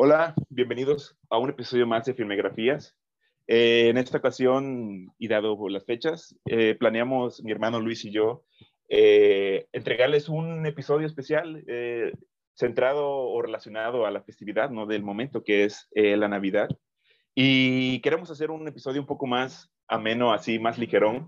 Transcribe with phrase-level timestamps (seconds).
[0.00, 2.96] Hola, bienvenidos a un episodio más de Filmografías.
[3.48, 8.44] Eh, en esta ocasión, y dado las fechas, eh, planeamos mi hermano Luis y yo
[8.88, 11.64] eh, entregarles un episodio especial
[12.54, 14.86] centrado o relacionado a la festividad ¿no?
[14.86, 16.68] del momento, que es la Navidad.
[17.34, 21.26] Y queremos hacer un episodio un poco más ameno, así, más ligerón,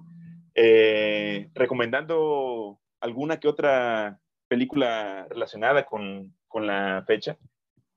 [1.55, 7.37] recomendando alguna que otra película relacionada con, con la fecha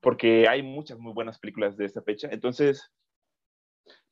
[0.04, 2.28] porque hay muchas muy buenas películas de esta fecha.
[2.30, 2.92] Entonces,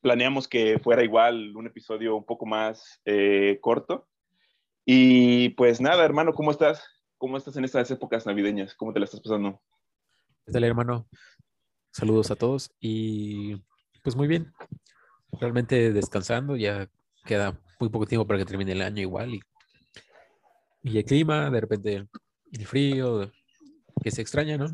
[0.00, 4.08] planeamos que fuera igual un episodio un poco más eh, corto.
[4.86, 6.82] Y pues nada, hermano, ¿cómo estás?
[7.18, 8.74] ¿Cómo estás en estas épocas navideñas?
[8.74, 9.60] ¿Cómo te la estás pasando?
[10.46, 11.06] ¿Qué tal, hermano?
[11.90, 13.62] Saludos a todos y
[14.02, 14.50] pues muy bien.
[15.38, 16.88] Realmente descansando, ya
[17.26, 19.42] queda muy poco tiempo para que termine el año igual y,
[20.84, 22.08] y el clima, de repente
[22.50, 23.30] el frío,
[24.02, 24.68] que se extraña, ¿no?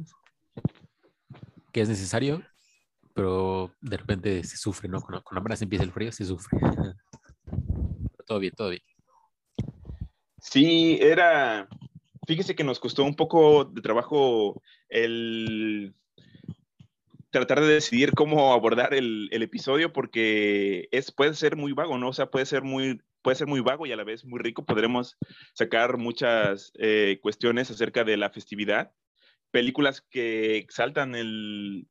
[1.73, 2.43] Que es necesario,
[3.15, 5.01] pero de repente se sufre, ¿no?
[5.01, 6.59] Cuando, apenas empieza el frío, se sufre.
[8.27, 8.83] todo bien, todo bien.
[10.41, 11.69] Sí, era,
[12.27, 15.95] fíjese que nos costó un poco de trabajo el
[17.31, 22.09] tratar de decidir cómo abordar el, episodio porque es, puede ser muy vago, ¿no?
[22.09, 24.65] O sea, puede ser muy, puede ser muy vago y a la vez muy rico.
[24.65, 25.17] Podremos
[25.55, 28.93] sacar muchas eh, cuestiones acerca de la festividad
[29.51, 31.13] películas que exaltan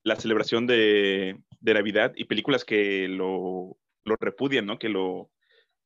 [0.03, 3.77] la celebración de, Navidad y películas que lo,
[4.19, 4.80] repudian, ¿no?
[4.80, 5.31] Que lo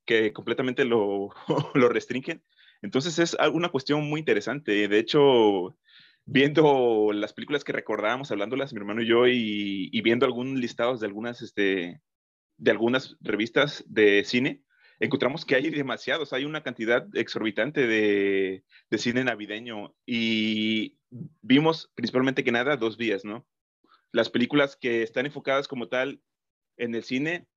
[0.05, 1.29] que completamente lo,
[1.73, 2.43] lo restringen.
[2.81, 4.87] Entonces es una cuestión muy interesante.
[4.87, 5.75] De hecho,
[6.25, 11.07] viendo las películas que recordábamos, hablándolas mi hermano y yo, y, viendo algunos listados de
[11.07, 12.01] algunas, este,
[12.57, 14.63] de algunas revistas de cine,
[14.99, 20.97] encontramos que hay demasiados, hay una cantidad exorbitante de, de cine navideño y
[21.41, 23.45] vimos principalmente que nada dos vías, ¿no?
[24.11, 26.21] Las películas que están enfocadas como tal
[26.77, 27.47] en el cine,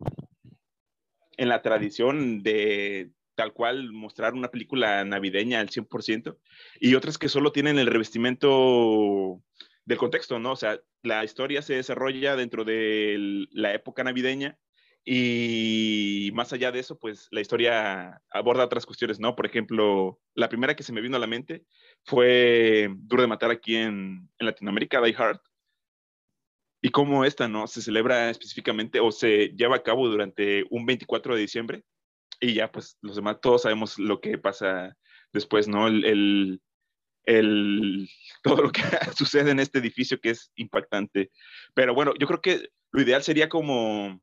[1.36, 6.39] en la tradición de tal cual mostrar una película navideña al 100%,
[6.80, 9.42] y otras que solo tienen el revestimiento
[9.84, 10.52] del contexto, ¿no?
[10.52, 14.58] O sea, la historia se desarrolla dentro de la época navideña
[15.05, 19.36] y más allá de eso, pues la historia aborda otras cuestiones, ¿no?
[19.36, 21.64] Por ejemplo, la primera que se me vino a la mente
[22.04, 25.40] fue Duro de Matar aquí en, en Latinoamérica, Die Hard.
[26.82, 27.66] Y cómo esta, ¿no?
[27.66, 31.84] Se celebra específicamente o se lleva a cabo durante un 24 de diciembre.
[32.40, 34.94] Y ya, pues los demás, todos sabemos lo que pasa
[35.32, 35.86] después, ¿no?
[35.86, 36.60] El,
[37.24, 38.08] el,
[38.42, 38.82] todo lo que
[39.16, 41.30] sucede en este edificio que es impactante.
[41.74, 44.20] Pero bueno, yo creo que lo ideal sería como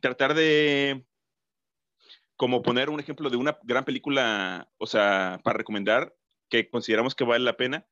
[0.00, 1.04] tratar de
[2.36, 6.14] como poner un ejemplo de una gran película, o sea, para recomendar,
[6.48, 7.86] que consideramos que vale la pena,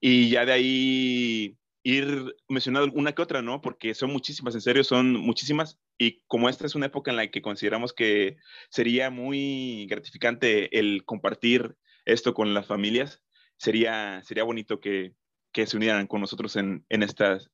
[0.00, 3.60] y ya de ahí ir mencionando una que otra, ¿no?
[3.60, 7.30] Porque son muchísimas, en serio, son muchísimas, y como esta es una época en la
[7.30, 8.36] que consideramos que
[8.70, 13.22] sería muy gratificante el compartir esto con las familias,
[13.56, 15.14] sería, sería bonito que,
[15.52, 17.50] que se unieran con nosotros en, en estas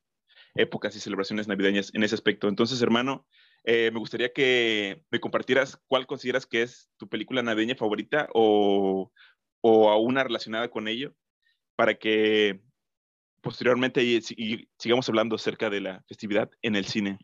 [0.55, 2.49] épocas y celebraciones navideñas en ese aspecto.
[2.49, 3.27] Entonces, hermano,
[3.65, 9.12] eh, me gustaría que me compartieras cuál consideras que es tu película navideña favorita o,
[9.61, 11.15] o a una relacionada con ello,
[11.75, 12.61] para que
[13.41, 14.21] posteriormente y,
[14.78, 17.19] sigamos hablando acerca de la festividad en el cine.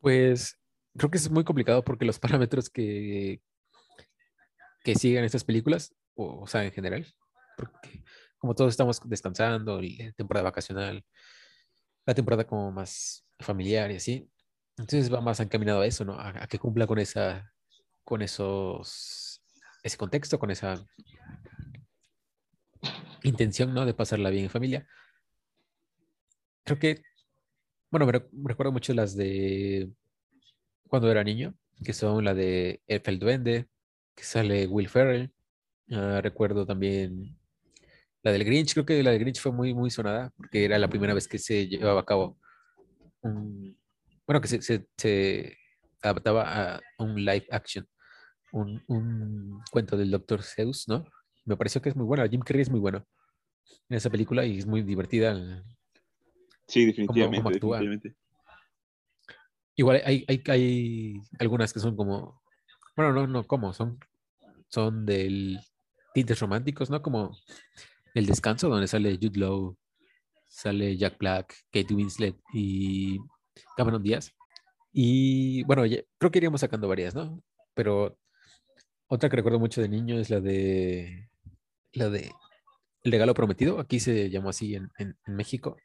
[0.00, 0.58] Pues
[0.96, 2.18] creo que es muy complicado porque los
[2.48, 3.40] parámetros que,
[4.84, 7.06] que siguen estas películas, o, o sea, en general,
[7.56, 8.02] porque
[8.38, 9.80] como todos estamos descansando,
[10.16, 11.04] temporada vacacional,
[12.04, 14.28] la temporada como más familiar y así.
[14.76, 16.18] Entonces va más encaminado a eso, ¿no?
[16.18, 17.52] A, que cumpla con esa,
[18.04, 19.21] con esos,
[19.82, 20.84] ese contexto, con esa
[23.22, 23.84] intención, ¿no?
[23.84, 24.86] De pasarla bien en familia.
[26.64, 27.02] Creo que,
[27.90, 28.12] bueno, me,
[28.48, 29.90] recuerdo mucho las de
[30.88, 31.54] cuando era niño,
[31.84, 33.68] que son la de Elf el Duende,
[34.14, 35.32] que sale Will Ferrell.
[35.90, 37.36] Ah, recuerdo también
[38.22, 40.88] la del Grinch, creo que la del Grinch fue muy, muy sonada, porque era la
[40.88, 42.38] primera vez que se llevaba a cabo
[44.26, 45.58] bueno, que se,
[46.02, 47.86] adaptaba a un live action,
[48.52, 50.42] un, cuento del Dr.
[50.42, 51.04] Zeus, ¿no?
[51.44, 52.28] Me pareció que es muy buena.
[52.28, 53.04] Jim Carrey es muy bueno
[53.88, 55.64] en esa película y es muy divertida.
[56.68, 58.14] Sí, definitivamente.
[59.74, 62.42] Igual hay, hay, hay, algunas que son como,
[62.94, 63.98] bueno, no, no, como, son,
[64.68, 65.58] son del
[66.14, 67.02] tintes románticos, ¿no?
[67.02, 67.36] Como
[68.14, 69.76] El Descanso, donde sale Jude Law
[70.52, 73.18] sale Jack Black, Kate Winslet y
[73.76, 74.32] Cameron Díaz.
[74.92, 75.82] Y bueno,
[76.18, 77.42] creo que iríamos sacando varias, ¿no?
[77.74, 78.18] Pero
[79.12, 81.28] otra que recuerdo mucho de niño es la de
[81.92, 82.32] la de
[83.02, 83.78] El regalo prometido.
[83.78, 84.90] Aquí se llamó así en,
[85.26, 85.76] México.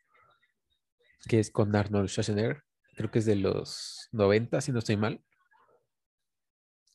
[1.27, 2.63] que es con Arnold Schwarzenegger.
[2.95, 5.21] Creo que es de los 90, si no estoy mal.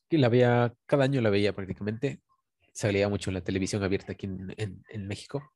[0.09, 2.23] Que la veía, cada año la veía prácticamente.
[2.73, 5.53] Salía mucho en la televisión abierta aquí en, México.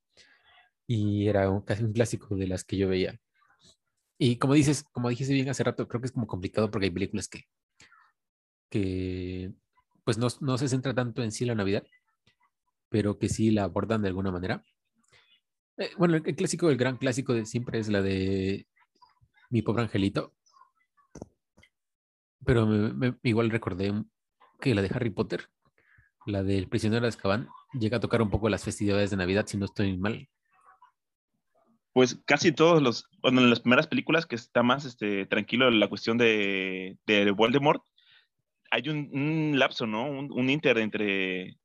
[0.87, 3.19] Y era casi un clásico de las que yo veía.
[4.19, 6.91] Y como dices, como dijiste bien hace rato, creo que es como complicado porque hay
[6.91, 7.45] películas que,
[8.69, 9.55] que
[10.07, 11.85] pues no, se centra tanto en sí la Navidad,
[12.89, 14.65] pero que sí la abordan de alguna manera.
[15.79, 18.69] Eh, bueno, el, clásico, el gran clásico de siempre es la de
[19.51, 20.33] Mi pobre angelito.
[22.45, 22.69] Pero
[23.25, 24.05] igual recordé
[24.61, 25.51] que la de Harry Potter,
[26.25, 29.57] la del prisionero de Azkaban, llega a tocar un poco las festividades de Navidad, si
[29.57, 30.29] no estoy mal.
[31.93, 35.89] Pues casi todos los, bueno, en las primeras películas que está más este, tranquilo la
[35.89, 37.83] cuestión de, de Voldemort,
[38.71, 40.09] hay un, lapso, ¿no?
[40.09, 41.57] Un, inter entre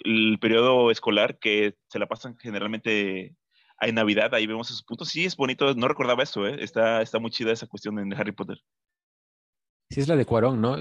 [0.00, 3.36] el periodo escolar que se la pasan generalmente
[3.80, 5.08] en Navidad, ahí vemos esos puntos.
[5.08, 6.56] Sí, es bonito, no recordaba eso, ¿eh?
[6.60, 8.58] está, está muy chida esa cuestión en Harry Potter.
[9.90, 10.76] Sí, es la de Cuarón, ¿no?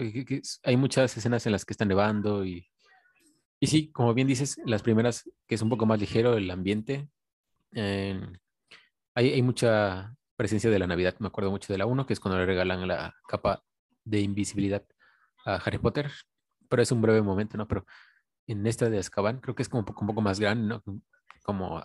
[0.63, 2.67] Hay muchas escenas en las que están nevando y,
[3.59, 7.07] y sí, como bien dices, las primeras, que es un poco más ligero el ambiente,
[7.73, 11.15] hay, hay, mucha presencia de la Navidad.
[11.19, 13.63] Me acuerdo mucho de la 1, que es cuando le regalan la capa
[14.03, 14.83] de invisibilidad
[15.55, 16.11] Harry Potter,
[16.69, 17.67] pero es un breve momento, ¿no?
[17.67, 17.85] Pero
[18.47, 20.83] en esta de Azkaban creo que es como un poco, un poco más grande, ¿no?
[21.43, 21.83] Como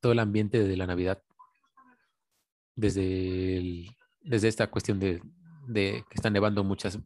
[0.00, 1.22] todo el ambiente de la Navidad,
[2.74, 3.86] desde,
[4.20, 5.22] desde esta cuestión de,
[5.72, 6.98] que está nevando muchas,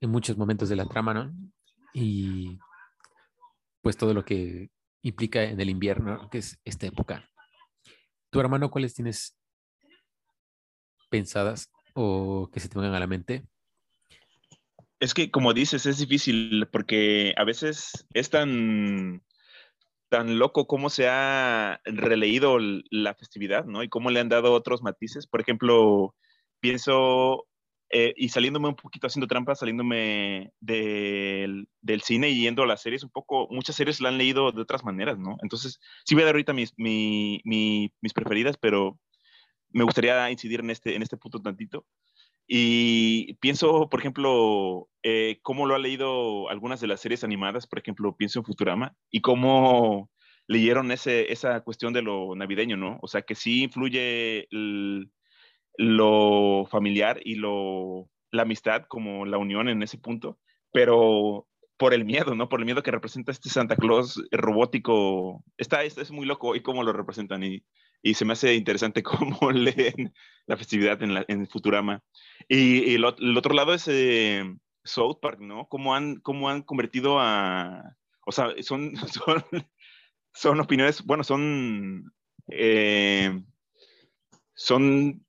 [0.00, 1.32] en muchos momentos de la trama, ¿no?
[1.92, 2.58] Y
[3.82, 4.70] pues todo lo que
[5.02, 7.28] implica en el invierno, que es esta época.
[8.30, 9.36] ¿Tu hermano cuáles tienes
[11.10, 13.46] pensadas o que se te vengan a la mente?
[15.04, 19.22] Es que, como dices, es difícil porque a veces es tan
[20.08, 23.82] tan loco cómo se ha releído la festividad, ¿no?
[23.82, 25.26] Y cómo le han dado otros matices.
[25.26, 26.14] Por ejemplo,
[26.58, 27.46] pienso,
[27.90, 31.68] eh, y saliéndome un poquito haciendo trampa, saliéndome del,
[32.02, 34.84] cine y yendo a las series, un poco, muchas series la han leído de otras
[34.84, 35.36] maneras, ¿no?
[35.42, 38.98] Entonces, sí voy a dar ahorita mis, mis preferidas, pero
[39.68, 41.84] me gustaría incidir en este, en este punto tantito.
[42.46, 47.78] Y pienso, por ejemplo, eh, cómo lo ha leído algunas de las series animadas, por
[47.78, 50.10] ejemplo, pienso en Futurama, y cómo
[50.46, 52.98] leyeron ese, esa cuestión de lo navideño, ¿no?
[53.02, 54.46] O sea, que sí influye
[55.78, 60.38] lo familiar y lo, la amistad como la unión en ese punto,
[60.72, 62.48] pero por el miedo, ¿no?
[62.48, 65.42] Por el miedo que representa este Santa Claus robótico.
[65.56, 67.42] Está, es muy loco y cómo lo representan.
[67.42, 67.64] Y,
[68.04, 70.14] y se me hace interesante cómo leen
[70.46, 72.02] la festividad en, la, en Futurama.
[72.48, 74.44] Y, el, otro lado es eh,
[74.84, 75.66] South Park, ¿no?
[75.68, 77.96] Cómo han, cómo han convertido a...
[78.26, 79.42] O sea, son, son,
[80.34, 82.12] son opiniones, bueno, son...
[82.48, 83.42] Eh,
[84.54, 85.24] son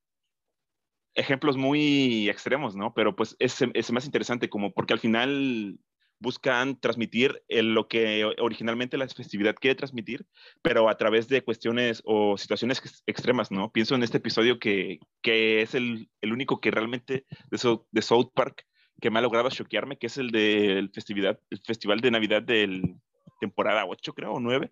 [1.15, 2.93] ejemplos muy extremos, ¿no?
[2.93, 5.79] Pero pues es, es más interesante como porque al final
[6.19, 10.25] buscan transmitir lo que originalmente la festividad quiere transmitir,
[10.61, 13.71] pero a través de cuestiones o situaciones extremas, ¿no?
[13.71, 18.31] Pienso en este episodio que, que es el, el, único que realmente de, de South
[18.33, 18.65] Park
[19.01, 22.95] que me ha logrado choquearme, que es el del festividad, el Festival de Navidad del
[23.39, 24.71] temporada 8, creo, o 9,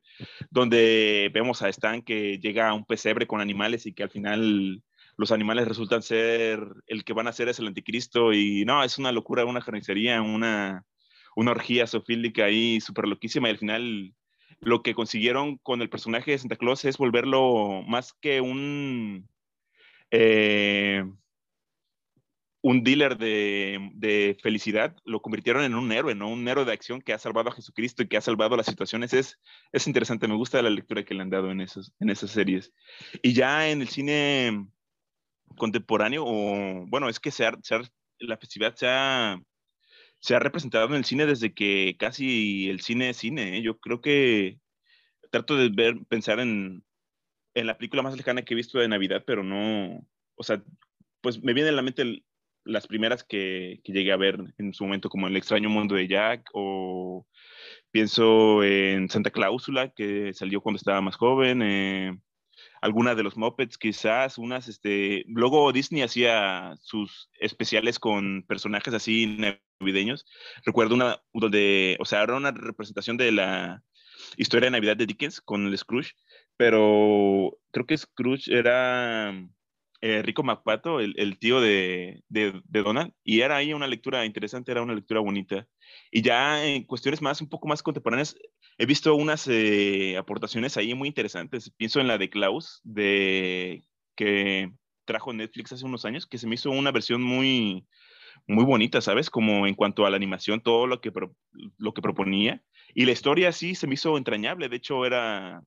[0.49, 4.81] donde vemos a Stan que llega a un pesebre con animales y que al final
[5.17, 8.97] los animales resultan ser el que van a ser es el anticristo y no, es
[8.97, 10.85] una locura, una carnicería, una,
[11.35, 14.13] una orgía sofílica ahí súper loquísima y al final
[14.61, 19.27] lo que consiguieron con el personaje de Santa Claus es volverlo más que un,
[20.11, 21.03] eh,
[22.61, 26.29] un dealer de, felicidad, lo convirtieron en un héroe, ¿no?
[26.29, 29.13] Un héroe de acción que ha salvado a Jesucristo y que ha salvado las situaciones.
[29.13, 29.37] Es,
[29.73, 32.73] es interesante, me gusta la lectura que le han dado en, esos, en esas series.
[33.21, 34.65] Y ya en el cine
[35.57, 37.45] contemporáneo, o bueno, es que se
[38.19, 39.41] la festividad se ha
[40.23, 43.57] se ha representado en el cine desde que casi el cine es cine.
[43.57, 43.61] ¿eh?
[43.61, 44.57] Yo creo que
[45.31, 46.81] trato de ver, pensar en,
[47.53, 50.63] en, la película más lejana que he visto de Navidad, pero no, o sea,
[51.19, 52.23] pues me vienen a la mente
[52.63, 56.07] las primeras que, que, llegué a ver en su momento, como El extraño mundo de
[56.07, 57.27] Jack, o
[57.91, 61.61] pienso en Santa Cláusula, que salió cuando estaba más joven.
[61.61, 62.17] Eh,
[62.83, 69.37] alguna de los Muppets, quizás unas, este, luego Disney hacía sus especiales con personajes así
[69.79, 70.25] navideños.
[70.65, 73.81] Recuerdo una donde, o sea, era una representación de la
[74.35, 76.11] historia de Navidad de Dickens con el Scrooge,
[76.57, 79.33] pero creo que Scrooge era
[80.01, 84.25] eh, Rico MacPato, el, el tío de, de, de, Donald, y era ahí una lectura
[84.25, 85.69] interesante, era una lectura bonita.
[86.11, 88.35] Y ya en cuestiones más, un poco más contemporáneas,
[88.77, 91.71] he visto unas eh, aportaciones ahí muy interesantes.
[91.71, 93.83] Pienso en la de Klaus, de
[94.15, 94.71] que
[95.05, 97.85] trajo Netflix hace unos años, que se me hizo una versión muy,
[98.47, 99.29] muy bonita, ¿sabes?
[99.29, 101.11] Como en cuanto a la animación, todo lo que,
[101.77, 102.61] lo que proponía.
[102.93, 104.69] Y la historia sí se me hizo entrañable.
[104.69, 105.63] De hecho, era...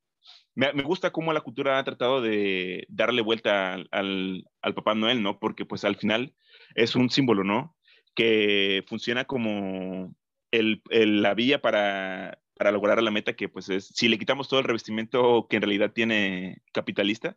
[0.54, 5.38] Me, gusta cómo la cultura ha tratado de darle vuelta al, al, Papá Noel, ¿no?
[5.38, 6.34] Porque pues al final
[6.74, 7.76] es un símbolo, ¿no?
[8.14, 10.14] Que funciona como
[10.50, 14.60] el, la vía para, para lograr la meta que pues es, si le quitamos todo
[14.60, 17.36] el revestimiento que en realidad tiene capitalista,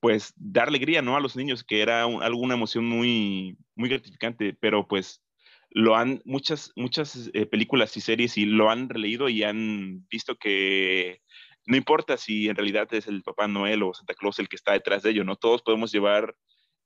[0.00, 1.16] pues dar alegría, ¿no?
[1.16, 5.22] A los niños, que era alguna emoción muy, muy gratificante, pero pues
[5.70, 10.36] lo han, muchas, muchas eh, películas y series y lo han releído y han visto
[10.36, 11.20] que
[11.66, 14.72] no importa si en realidad es el Papá Noel o Santa Claus el que está
[14.72, 15.36] detrás de ello, ¿no?
[15.36, 16.34] Todos podemos llevar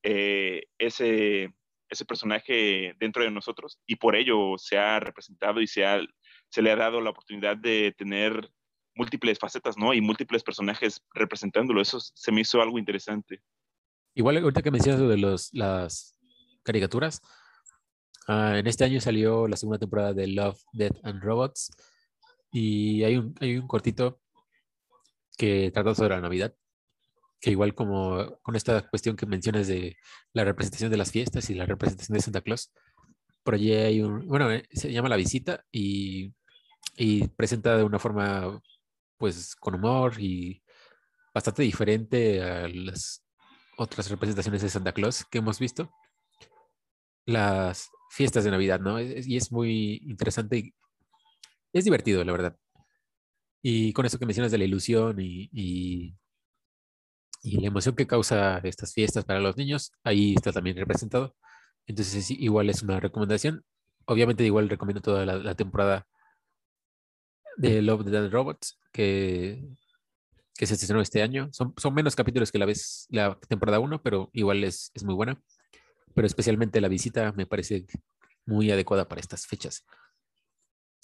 [0.02, 1.54] eh, ese,
[1.88, 6.00] ese personaje dentro de nosotros y por ello se ha representado y se, ha,
[6.54, 8.48] se le ha dado la oportunidad de tener
[8.94, 9.92] múltiples facetas, ¿no?
[9.92, 11.80] Y múltiples personajes representándolo.
[11.80, 13.42] Eso se me hizo algo interesante.
[14.14, 16.16] Igual ahorita que mencionas lo de los, las
[16.62, 17.20] caricaturas,
[18.28, 21.72] ah, en este año salió la segunda temporada de Love, Death and Robots
[22.52, 24.20] y hay un, hay un cortito
[25.36, 26.54] que trata sobre la Navidad,
[27.40, 29.96] que igual como con esta cuestión que mencionas de
[30.32, 32.72] la representación de las fiestas y la representación de Santa Claus,
[33.42, 36.32] por allí hay un, bueno, eh, se llama La Visita y,
[36.96, 38.60] y presenta de una forma
[39.18, 40.62] pues con humor y
[41.32, 43.24] bastante diferente a las
[43.76, 45.90] otras representaciones de Santa Claus que hemos visto.
[47.26, 49.00] Las fiestas de Navidad, ¿no?
[49.00, 50.74] Y es muy interesante y
[51.72, 52.56] es divertido, la verdad.
[53.62, 56.14] Y con eso que mencionas de la ilusión y, y,
[57.42, 61.34] la emoción que causa estas fiestas para los niños, ahí está también representado.
[61.86, 63.64] Entonces, igual es una recomendación.
[64.06, 66.06] Obviamente, igual recomiendo toda la temporada
[67.56, 69.62] de Love, the Robots, que,
[70.56, 71.48] que se estrenó este año.
[71.52, 75.14] Son, son menos capítulos que la vez la temporada 1, pero igual es, es muy
[75.14, 75.40] buena.
[76.14, 77.86] Pero especialmente la visita me parece
[78.46, 79.84] muy adecuada para estas fechas.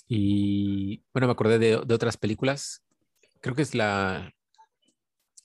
[0.07, 2.85] Y bueno, me acordé de, de otras películas.
[3.40, 4.33] Creo que es la,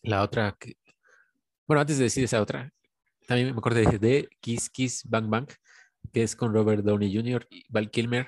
[0.02, 0.78] la otra que...
[1.68, 2.72] Bueno, antes de decir esa otra,
[3.28, 5.48] también me acordé de, de Kiss Kiss Bang Bang,
[6.14, 7.48] que es con Robert Downey Jr.
[7.50, 8.28] y Val Kilmer.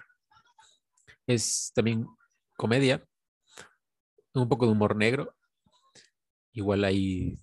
[1.28, 2.06] Es también
[2.58, 3.08] comedia,
[4.34, 5.36] un poco de humor negro.
[6.52, 7.40] Igual ahí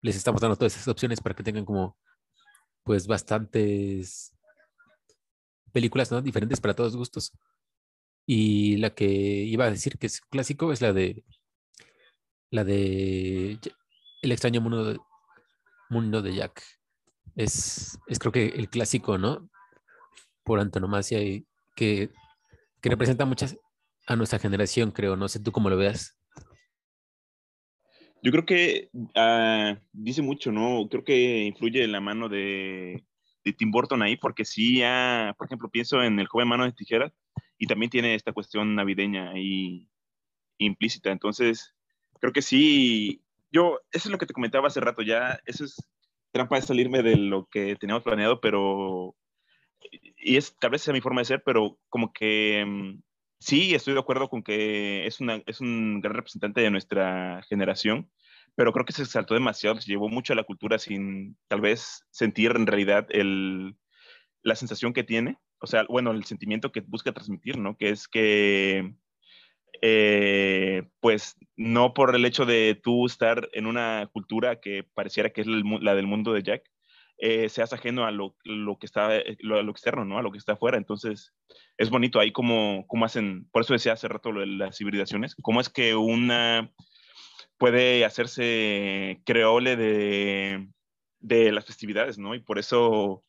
[0.00, 1.96] les estamos dando todas esas opciones para que tengan como
[2.82, 4.34] pues bastantes
[5.72, 6.20] películas ¿no?
[6.22, 7.32] diferentes para todos gustos.
[8.26, 11.24] Y la que iba a decir que es clásico es la de
[12.50, 13.58] la de
[14.22, 14.98] El extraño mundo de,
[15.90, 16.62] mundo de Jack.
[17.36, 19.50] Es, es creo que el clásico, ¿no?
[20.44, 22.10] Por antonomasia y que,
[22.80, 23.56] que representa muchas
[24.06, 25.16] a nuestra generación, creo.
[25.16, 26.18] No sé tú cómo lo veas.
[28.22, 30.88] Yo creo que ah, dice mucho, ¿no?
[30.88, 33.04] Creo que influye la mano de,
[33.58, 34.80] Tim Burton ahí, porque sí,
[35.36, 37.12] por ejemplo, pienso en El joven mano de tijeras
[37.58, 39.90] y también tiene esta cuestión navideña ahí
[40.56, 41.10] implícita.
[41.10, 41.74] Entonces,
[42.18, 45.76] creo que sí, yo, eso es lo que te comentaba hace rato ya, eso es
[46.32, 49.14] trampa de salirme de lo que teníamos planeado, pero,
[50.16, 53.02] y es tal vez sea mi forma de ser, pero como que mm,
[53.44, 58.10] sí, estoy de acuerdo con que es, una, es un gran representante de nuestra generación,
[58.54, 62.06] pero creo que se exaltó demasiado, se llevó mucho a la cultura sin tal vez
[62.10, 63.76] sentir en realidad el,
[64.42, 67.76] la sensación que tiene, o sea, bueno, el sentimiento que busca transmitir, ¿no?
[67.76, 68.94] Que es que,
[69.82, 75.42] eh, pues, no por el hecho de tú estar en una cultura que pareciera que
[75.42, 76.64] es la del mundo de Jack,
[77.18, 80.18] eh, seas ajeno a lo, lo que está, eh, lo, externo, ¿no?
[80.18, 80.76] A lo que está afuera.
[80.76, 81.32] Entonces,
[81.78, 85.34] es bonito ahí cómo, cómo hacen, por eso decía hace rato lo de las hibridaciones,
[85.42, 86.72] cómo es que una
[87.56, 90.68] puede hacerse creole de,
[91.20, 92.34] de las festividades, ¿no?
[92.34, 93.24] Y por eso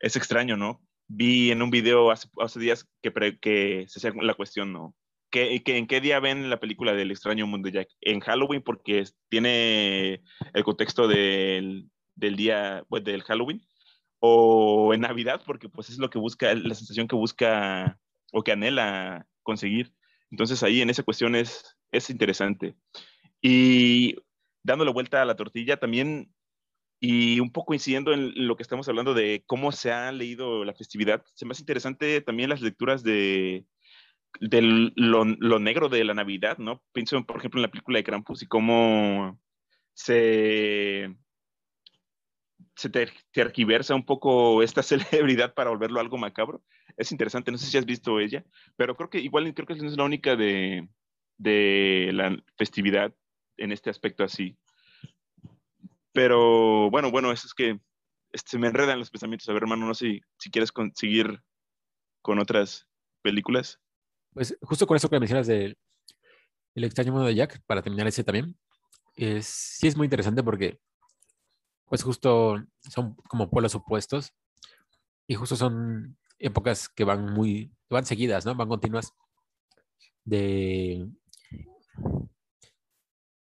[0.00, 0.82] es extraño, ¿no?
[1.08, 2.28] Vi en un video hace,
[2.58, 4.94] días que, que se hacía la cuestión, ¿no?
[5.30, 7.88] ¿Qué, que, ¿En qué día ven la película del extraño mundo Jack?
[8.00, 10.22] En Halloween porque tiene
[10.54, 13.62] el contexto del, del día, pues, del Halloween,
[14.18, 17.98] o en Navidad, porque pues es lo que busca, la sensación que busca
[18.32, 19.92] o que anhela conseguir.
[20.30, 22.76] Entonces ahí en esa cuestión es, es interesante.
[23.40, 24.16] Y
[24.62, 26.32] dándole vuelta a la tortilla también,
[26.98, 30.74] y un poco incidiendo en lo que estamos hablando de cómo se ha leído la
[30.74, 33.66] festividad, se me hace interesante también las lecturas de,
[34.40, 36.82] de lo, lo, negro de la Navidad, ¿no?
[36.92, 39.38] Pienso, por ejemplo, en la película de Krampus y cómo
[39.92, 41.14] se
[42.76, 42.90] se
[43.32, 44.82] tergiversa un poco esta
[45.32, 46.62] celebridad para volverlo algo macabro.
[46.96, 48.44] Es interesante, no sé si has visto ella,
[48.76, 50.88] pero creo que igual creo que no es la única de,
[51.38, 53.14] de la festividad
[53.56, 54.56] en este aspecto así.
[56.12, 57.80] Pero bueno, bueno, eso es que
[58.32, 59.48] este, me enredan los pensamientos.
[59.48, 61.42] A ver, hermano, no sé si, quieres seguir
[62.22, 62.86] con otras
[63.22, 63.80] películas.
[64.32, 65.76] Pues justo con eso que mencionas del
[66.74, 68.54] el extraño mundo de Jack, para terminar ese también,
[69.16, 70.78] sí es muy interesante porque
[71.86, 74.34] pues justo son como polos opuestos
[75.26, 78.54] y justo son épocas que van muy, van seguidas, ¿no?
[78.54, 79.12] Van continuas
[80.24, 81.08] de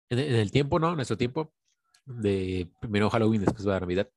[0.09, 0.95] en, el tiempo, ¿no?
[0.95, 1.53] Nuestro tiempo
[2.05, 4.09] de primero Halloween, después va la Navidad.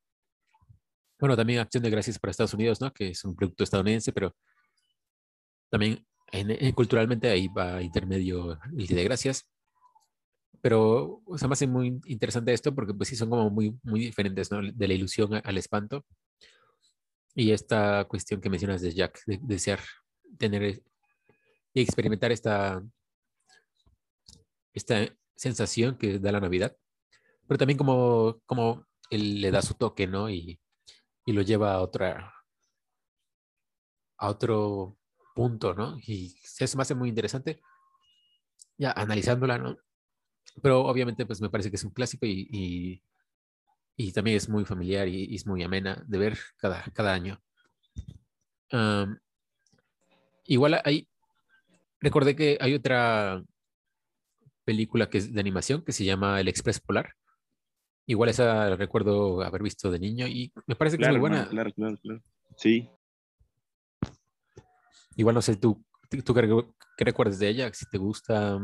[1.18, 2.92] Bueno, también Acción de Gracias para Estados Unidos, ¿no?
[2.92, 4.34] Que es un producto estadounidense, pero
[5.70, 6.06] también
[6.74, 9.48] culturalmente ahí va intermedio el de Gracias.
[10.62, 14.00] Pero o sea, me hace muy interesante esto porque pues sí son como muy, muy
[14.00, 14.60] diferentes, ¿no?
[14.62, 16.04] De la ilusión al espanto.
[17.34, 19.80] Y esta cuestión que mencionas de Jack, de, desear
[20.38, 20.82] tener
[21.72, 22.82] y experimentar esta,
[24.74, 26.76] esta sensación que da la Navidad,
[27.46, 30.28] pero también como, como él le da su toque, ¿no?
[30.28, 30.60] Y,
[31.24, 32.34] y lo lleva a otra,
[34.18, 34.98] a otro
[35.34, 35.98] punto, ¿no?
[35.98, 37.60] Y eso me hace muy interesante,
[38.76, 39.76] ya analizándola, ¿no?
[40.62, 43.02] Pero obviamente, pues me parece que es un clásico y,
[43.96, 47.40] y, también es muy familiar y, es muy amena de ver cada, cada año.
[50.46, 51.08] igual hay,
[52.00, 53.42] recordé que hay otra
[54.64, 57.14] película que es de animación que se llama El Express Polar.
[58.06, 61.48] Igual esa recuerdo haber visto de niño y me parece que es muy buena.
[61.48, 62.22] Claro, claro, claro.
[62.56, 62.88] Sí.
[65.16, 65.84] Igual no sé, tú,
[66.24, 68.58] tú qué, recuerdas de ella, si te gusta.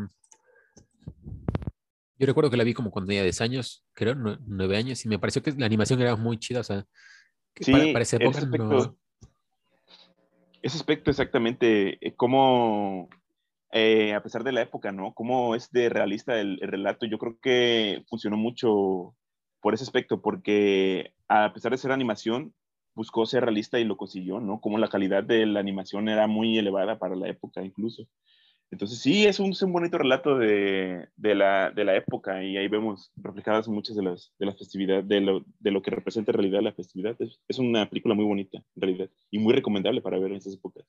[2.19, 5.19] Yo recuerdo que la vi como cuando tenía 10 años, creo, 9 años, y me
[5.19, 6.87] pareció que la animación era muy chida, o sea,
[7.55, 8.97] sí, para, esa época ese aspecto,
[10.63, 13.09] Ese aspecto exactamente, eh, como
[13.73, 15.13] eh, a pesar de la época, ¿no?
[15.13, 17.05] Cómo es de realista el, relato.
[17.05, 19.15] Yo creo que funcionó mucho
[19.61, 22.55] por ese aspecto, porque a pesar de ser animación,
[22.95, 24.61] buscó ser realista y lo consiguió, ¿no?
[24.61, 28.07] Como la calidad de la animación era muy elevada para la época incluso.
[28.71, 32.67] Entonces sí, es un, un bonito relato de, de, la, de, la, época y ahí
[32.67, 36.39] vemos reflejadas muchas de las, de las festividades, de lo, de lo que representa en
[36.39, 37.17] realidad la festividad.
[37.21, 40.55] Es, es, una película muy bonita, en realidad, y muy recomendable para ver en esas
[40.55, 40.85] épocas.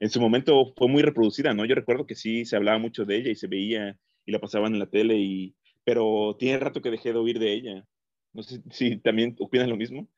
[0.00, 1.64] En su momento fue muy reproducida, ¿no?
[1.64, 4.72] Yo recuerdo que sí se hablaba mucho de ella y se veía y la pasaban
[4.72, 5.54] en la tele, y,
[5.84, 7.86] pero tiene rato que dejé de oír de ella.
[8.32, 10.08] No sé si también opinas lo mismo.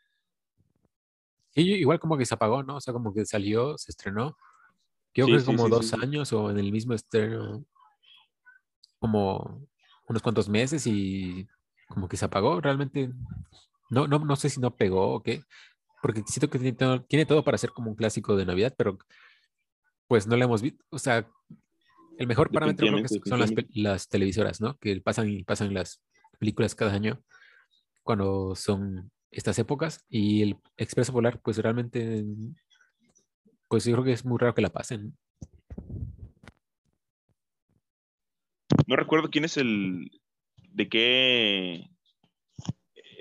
[1.50, 2.76] Sí, igual como que se apagó, ¿no?
[2.76, 4.36] O sea, como que salió, se estrenó.
[5.14, 7.64] Creo que es como dos años o en el mismo estreno,
[8.98, 9.66] como
[10.09, 11.46] unos cuantos meses y
[11.88, 12.61] como que se apagó.
[12.61, 13.11] Realmente,
[13.90, 15.42] no, no, no sé si no pegó o qué,
[16.03, 18.98] porque siento que tiene todo, tiene todo para ser como un clásico de Navidad, pero
[20.09, 20.85] pues no lo hemos visto.
[20.90, 21.29] O sea,
[22.18, 24.77] el mejor parámetro creo que son las, las, televisoras, ¿no?
[24.79, 26.03] Que pasan y pasan las
[26.38, 27.22] películas cada año
[28.03, 32.24] cuando son estas épocas y el Expreso Polar, pues realmente,
[33.68, 35.16] pues yo creo que es muy raro que la pasen.
[38.87, 40.11] No recuerdo quién es el,
[40.74, 41.90] de qué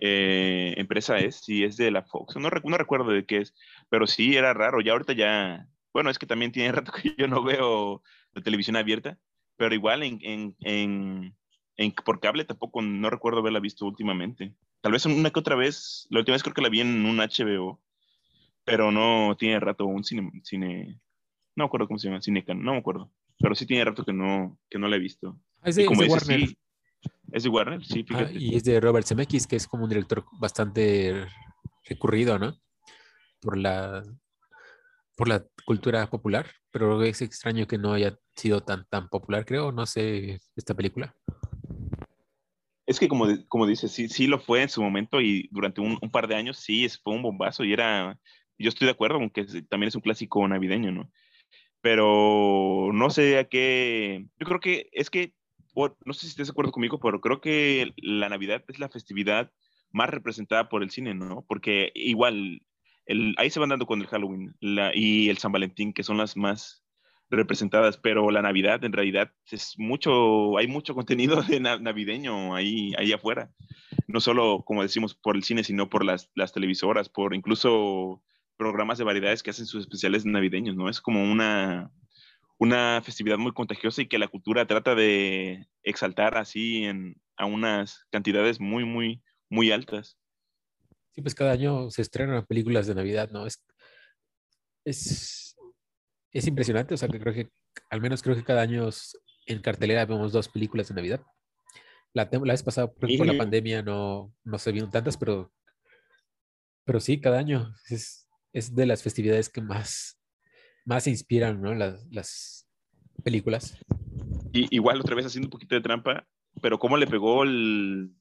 [0.01, 3.53] eh, empresa es, si es de la Fox, no, no recuerdo de qué es,
[3.89, 7.27] pero sí era raro, ya ahorita ya, bueno, es que también tiene rato que yo
[7.27, 8.03] no veo
[8.34, 9.17] la televisión abierta,
[9.56, 11.36] pero igual en, en, en,
[11.77, 14.53] en por cable tampoco, no recuerdo haberla visto últimamente.
[14.82, 17.17] Tal vez una que otra vez, la última vez creo que la vi en un
[17.19, 17.79] HBO,
[18.63, 20.99] pero no tiene rato, un cine, cine
[21.56, 24.13] no me acuerdo cómo se llama, Cinecan, no me acuerdo, pero sí tiene rato que
[24.13, 25.39] no, que no la he visto.
[25.62, 26.49] Ah, es de, Warner.
[27.32, 30.26] es de Warner, sí, ah, y es de Robert Zemeckis, que es como un director
[30.39, 31.28] bastante
[31.86, 32.58] recurrido, ¿no?
[33.41, 34.04] Por la,
[35.15, 39.71] por la cultura popular, pero es extraño que no haya sido tan, tan popular, creo,
[39.71, 41.15] no sé, esta película.
[42.86, 45.97] Es que como, como dices, sí, sí lo fue en su momento y durante un,
[46.12, 48.19] par de años sí fue un bombazo y era,
[48.57, 51.11] yo estoy de acuerdo con que también es un clásico navideño, ¿no?
[51.81, 55.33] Pero no sé a qué, yo creo que es que,
[55.75, 59.51] no sé si estés de acuerdo conmigo, pero creo que la Navidad es la festividad
[59.91, 61.45] más representada por el cine, ¿no?
[61.47, 62.61] Porque igual,
[63.05, 64.55] el, ahí se van dando con el Halloween
[64.93, 66.83] y el San Valentín, que son las más
[67.29, 73.11] representadas, pero la Navidad en realidad es mucho, hay mucho contenido de navideño ahí, ahí
[73.11, 73.51] afuera.
[74.07, 78.21] No solo, como decimos, por el cine, sino por las, las televisoras, por incluso
[78.57, 80.89] programas de variedades que hacen sus especiales navideños, ¿no?
[80.89, 81.91] Es como una,
[82.57, 88.05] una festividad muy contagiosa y que la cultura trata de exaltar así en, a unas
[88.11, 90.17] cantidades muy, muy, muy altas.
[91.11, 93.45] Sí, pues cada año se estrenan películas de Navidad, ¿no?
[93.45, 93.63] Es,
[94.85, 95.43] es
[96.33, 97.49] es impresionante, o sea, que creo que
[97.89, 98.89] al menos creo que cada año
[99.45, 101.21] en cartelera vemos dos películas de Navidad.
[102.13, 105.51] La, la vez pasada, por, por la pandemia, no, no se vieron tantas, pero,
[106.85, 108.22] pero sí, cada año es,
[108.53, 110.19] es de las festividades que más,
[110.85, 111.73] más inspiran, ¿no?
[111.73, 112.67] Las, las
[113.23, 113.77] películas.
[114.53, 116.27] Y, igual, otra vez haciendo un poquito de trampa,
[116.61, 118.11] pero cómo le pegó el,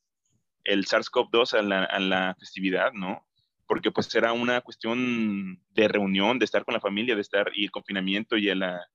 [0.64, 3.26] el SARS-CoV-2 a la, a la festividad, ¿no?
[3.66, 7.64] Porque pues era una cuestión de reunión, de estar con la familia, de estar y
[7.64, 8.86] el confinamiento y la,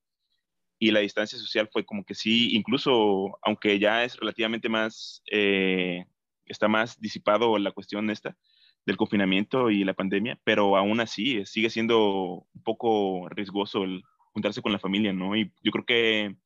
[0.80, 6.06] y la distancia social fue como que sí, incluso aunque ya es relativamente más, eh,
[6.45, 8.36] está más disipado la cuestión esta
[8.88, 14.62] del confinamiento y la pandemia, pero aún así sigue siendo un poco riesgoso el juntarse
[14.62, 15.36] con la familia, ¿no?
[15.36, 16.38] Y yo creo que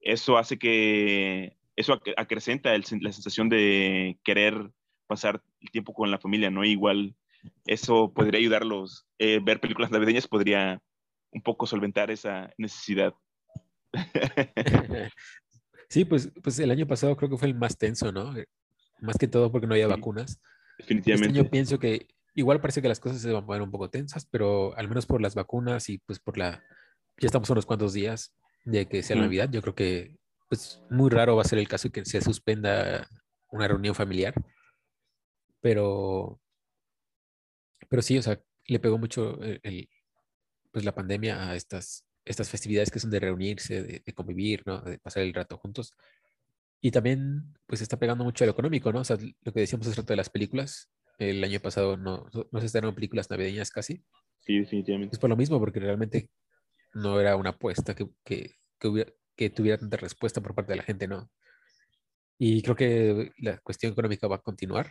[0.00, 4.70] eso hace que, eso acrecenta la sensación de querer
[5.06, 6.64] pasar el tiempo con la familia, ¿no?
[6.64, 7.16] Igual
[7.64, 10.82] eso podría ayudarlos, eh, ver películas navideñas podría
[11.30, 13.14] un poco solventar esa necesidad.
[15.92, 18.36] Sí, pues, pues el año pasado creo que fue el más tenso, ¿no?
[18.36, 18.46] Eh,
[19.00, 20.40] más que todo porque no había vacunas.
[20.80, 21.38] Definitivamente.
[21.38, 24.26] Este pienso que igual parece que las cosas se van a poner un poco tensas,
[24.26, 26.62] pero al menos por las vacunas y pues por la...
[27.18, 29.50] Ya estamos unos cuantos días de que sea Navidad.
[29.50, 30.16] Yo creo que
[30.48, 33.08] pues muy raro va a ser el caso de que se suspenda
[33.50, 34.34] una reunión familiar.
[35.60, 36.40] Pero,
[37.88, 39.88] pero sí, o sea, le pegó mucho el,
[40.72, 44.80] pues la pandemia a estas estas festividades que son de reunirse, de, convivir, ¿no?
[44.80, 45.94] De pasar el rato juntos.
[46.80, 49.00] Y también, pues, está pegando mucho a lo económico, ¿no?
[49.00, 50.90] O sea, lo que decíamos hace rato de las películas.
[51.18, 54.02] El año pasado no, no se estrenaron películas navideñas casi.
[54.40, 55.14] Sí, definitivamente.
[55.14, 56.30] Es por lo mismo, porque realmente
[56.94, 60.76] no era una apuesta que, que, que, hubiera, que tuviera tanta respuesta por parte de
[60.76, 61.30] la gente, ¿no?
[62.38, 64.90] Y creo que la cuestión económica va a continuar.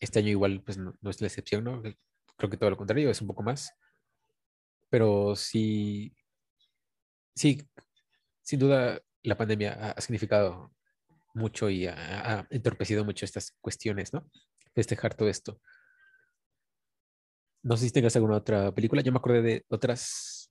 [0.00, 1.82] Este año igual, pues, no, no es la excepción, ¿no?
[2.36, 3.72] Creo que todo lo contrario, es un poco más
[4.90, 6.12] pero sí,
[7.34, 7.62] sí,
[8.42, 10.72] sin duda la pandemia ha significado
[11.34, 14.28] mucho y ha, entorpecido mucho estas cuestiones, ¿no?
[14.74, 15.60] Festejar todo esto.
[17.62, 19.02] No sé si tengas alguna otra película.
[19.02, 20.50] Yo me acordé de otras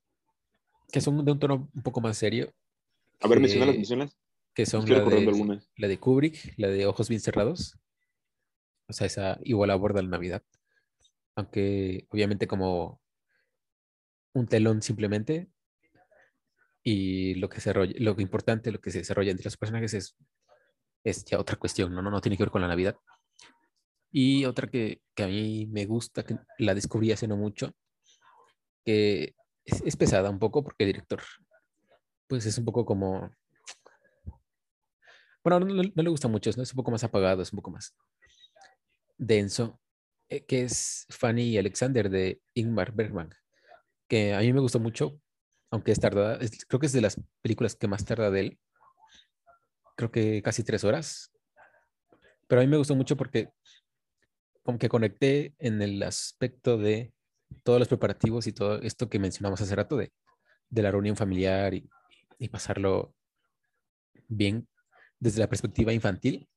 [0.92, 2.52] que son de un tono un poco más serio.
[3.20, 4.16] A ver, mencionalas, mencionalas.
[4.54, 7.78] Que son la de, la de, Kubrick, la de Ojos Bien Cerrados.
[8.88, 10.42] O sea, esa igual aborda la Navidad.
[11.36, 13.00] Aunque obviamente como
[14.32, 15.48] un telón simplemente
[16.82, 20.16] y lo que se lo que importante, lo que se desarrolla entre los personajes es,
[21.04, 22.02] es ya otra cuestión, ¿no?
[22.02, 22.10] ¿no?
[22.10, 22.96] No tiene que ver con la Navidad.
[24.12, 27.72] Y otra que, que a mí me gusta, que la descubrí hace no mucho,
[28.84, 31.22] que es, pesada un poco porque el director,
[32.26, 33.30] pues es un poco como...
[35.44, 36.62] Bueno, no, le gusta mucho, ¿no?
[36.62, 37.94] es un poco más apagado, es un poco más
[39.16, 39.80] denso,
[40.28, 43.34] eh, que es Fanny y Alexander de Ingmar Bergman
[44.10, 45.20] que a mí me gustó mucho,
[45.70, 46.38] aunque es tardada.
[46.68, 48.58] creo que es de las películas que más tarda de él.
[49.96, 51.32] Creo que casi tres horas.
[52.48, 53.50] Pero a mí me gustó mucho porque
[54.62, 57.12] como que conecté en el aspecto de
[57.62, 60.12] todos los preparativos y todo esto que mencionamos hace rato de,
[60.68, 61.88] de la reunión familiar y,
[62.38, 63.14] y pasarlo
[64.28, 64.68] bien
[65.18, 66.48] desde la perspectiva infantil.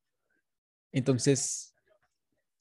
[0.92, 1.76] Entonces,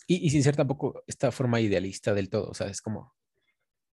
[0.07, 3.15] y, y, sin ser tampoco esta forma idealista del todo, o sea, es como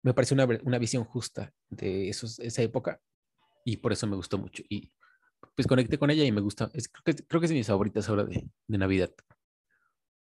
[0.04, 3.02] me parece una, una visión justa de esos, esa época
[3.66, 4.64] y por eso me gustó mucho.
[4.70, 4.92] Y
[5.56, 6.70] pues conecté con ella y me gusta.
[6.74, 9.12] Es, creo, que, creo que es de mis favoritas ahora de, de Navidad.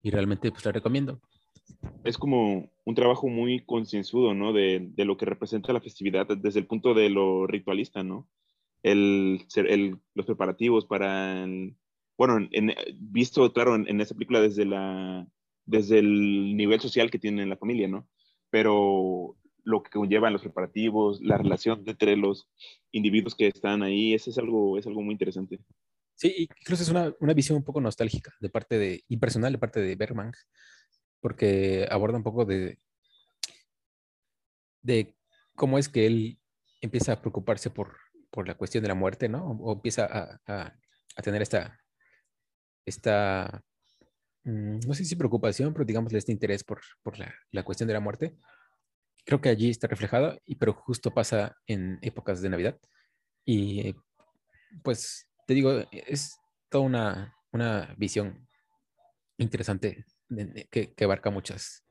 [0.04, 1.22] Y realmente pues la recomiendo.
[2.04, 4.52] Es como un trabajo muy concienzudo, ¿no?
[4.52, 8.28] De, de, lo que representa la festividad desde el punto de lo ritualista, ¿no?
[8.84, 11.46] El, el los preparativos para,
[12.18, 15.28] bueno, en, visto, claro, en, en, esa película desde, la,
[15.66, 18.08] desde el nivel social que tiene la familia, ¿no?
[18.50, 22.50] Pero lo que conllevan los preparativos, la relación entre los
[22.92, 25.60] individuos que están ahí, eso es algo, es algo muy interesante.
[26.16, 29.58] Sí, incluso es una, una visión un poco nostálgica de parte de, y personal de
[29.58, 30.32] parte de Bergman,
[31.20, 32.78] porque aborda un poco de,
[34.82, 35.16] de
[35.56, 36.40] cómo es que él
[36.82, 37.98] empieza a preocuparse por,
[38.30, 39.46] por la cuestión de la muerte, ¿no?
[39.46, 40.76] O, empieza a, a,
[41.16, 41.80] a, tener esta,
[42.86, 43.64] esta,
[44.44, 47.94] mm, no sé si preocupación, pero digamos este interés por, por la, la cuestión de
[47.94, 48.38] la muerte
[49.26, 52.80] creo que allí está reflejado, y, pero justo pasa en épocas de Navidad.
[53.46, 53.96] Y
[54.84, 56.38] pues te digo, es
[56.70, 58.48] toda una, una visión
[59.38, 60.06] interesante
[60.70, 61.84] que, que abarca muchas,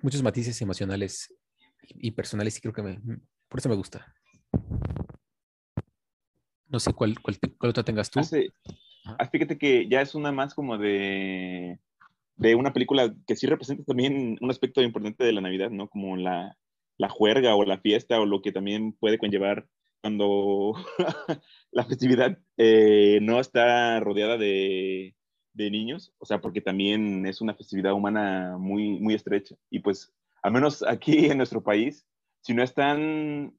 [0.00, 1.34] muchos matices emocionales
[1.82, 3.00] y, personales y creo que me,
[3.48, 4.14] por eso me gusta.
[6.68, 8.20] No sé cuál, cuál, otra tengas tú.
[9.18, 11.78] Ah, fíjate que ya es una más como de
[12.36, 15.88] de una película que sí representa también un aspecto importante de la Navidad, ¿no?
[15.88, 16.56] Como la,
[16.98, 19.66] la juerga o la fiesta o lo que también puede conllevar
[20.00, 20.74] cuando
[21.72, 25.16] la festividad eh, no está rodeada de,
[25.52, 29.56] de, niños, o sea, porque también es una festividad humana muy, muy estrecha.
[29.70, 32.06] Y pues, al menos aquí en nuestro país,
[32.40, 33.58] si no es tan,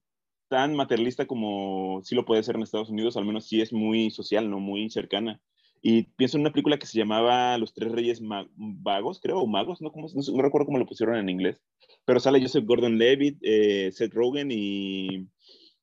[0.50, 4.12] tan materialista como sí lo puede ser en Estados Unidos, al menos sí es muy
[4.12, 4.60] social, ¿no?
[4.60, 5.42] Muy cercana.
[5.82, 8.22] Y pienso en una película que se llamaba Los Tres Reyes
[8.56, 9.92] Vagos, creo, o Magos, ¿no?
[9.92, 11.62] ¿Cómo, no, recuerdo cómo lo pusieron en inglés.
[12.06, 15.28] Pero sale Joseph Gordon-Levitt, eh, Seth Rogen y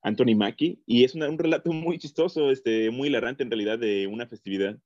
[0.01, 0.81] Anthony Mackie.
[0.85, 4.77] Y es un relato muy chistoso, este, muy hilarante en realidad de una festividad.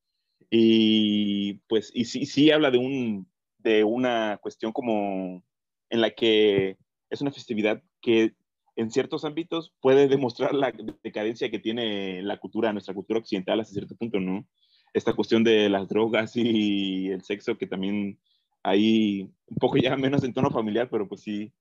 [0.50, 5.43] Y pues, y sí, sí habla de, un, de una cuestión como
[5.89, 6.78] en la que
[7.10, 8.34] es una festividad que
[8.76, 13.74] en ciertos ámbitos puede demostrar la decadencia que tiene la cultura, nuestra cultura occidental hasta
[13.74, 14.48] cierto punto, ¿no?
[14.93, 18.19] Esta cuestión de las drogas y el sexo, que también
[18.63, 21.54] hay un poco ya menos en tono familiar, pero pues sí,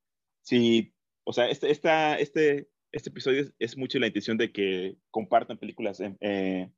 [0.43, 0.93] sí,
[1.25, 6.01] o sea, este, esta, este, este episodio es, mucho la intención de que compartan películas
[6.01, 6.71] en, eh,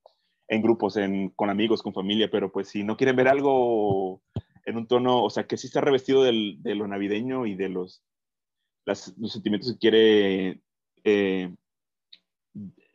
[0.48, 4.22] en grupos, en, con amigos, con familia, pero pues si no quieren ver algo
[4.66, 7.68] en un tono, o sea, que sí está revestido del, de lo navideño y de
[7.68, 8.02] los,
[8.84, 10.60] las, los sentimientos que quiere
[11.04, 11.54] eh,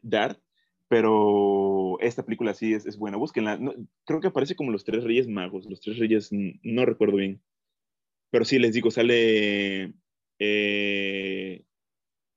[0.01, 0.39] dar,
[0.87, 3.17] pero esta película sí es, es buena.
[3.17, 3.59] Búsquenla.
[4.05, 5.65] creo que aparece como los tres reyes magos.
[5.69, 7.41] Los tres reyes, no recuerdo bien.
[8.31, 9.93] Pero sí, les digo, sale.
[10.39, 11.65] Eh,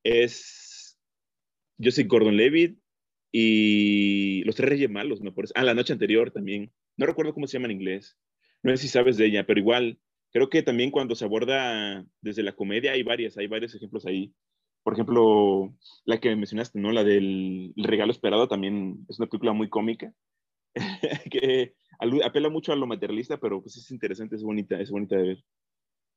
[0.04, 0.98] es.
[1.78, 2.78] Yo soy Gordon Levitt
[3.32, 5.52] y los tres reyes malos, me parece.
[5.56, 6.72] Ah, la noche anterior también.
[6.96, 8.18] No recuerdo cómo se llama en inglés.
[8.62, 10.00] No sé si sabes de ella, pero igual.
[10.32, 14.34] Creo que también cuando se aborda desde la comedia hay varias, hay varios ejemplos ahí
[14.88, 16.92] por ejemplo, la que mencionaste, ¿no?
[16.92, 20.14] La del regalo esperado también es una película muy cómica,
[21.30, 21.74] que
[22.24, 25.22] apela mucho a lo materialista, pero pues es interesante, es bonita, es bonita de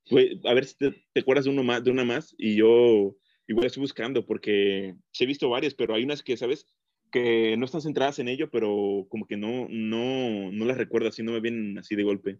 [0.09, 0.39] ver.
[0.45, 3.81] a ver si te, acuerdas de, uno más, de una más y yo igual estoy
[3.81, 6.65] buscando porque he visto varias, pero hay unas que, ¿sabes?
[7.11, 11.23] Que no están centradas en ello, pero como que no, no, no las recuerdo así,
[11.23, 12.39] no me vienen así de golpe.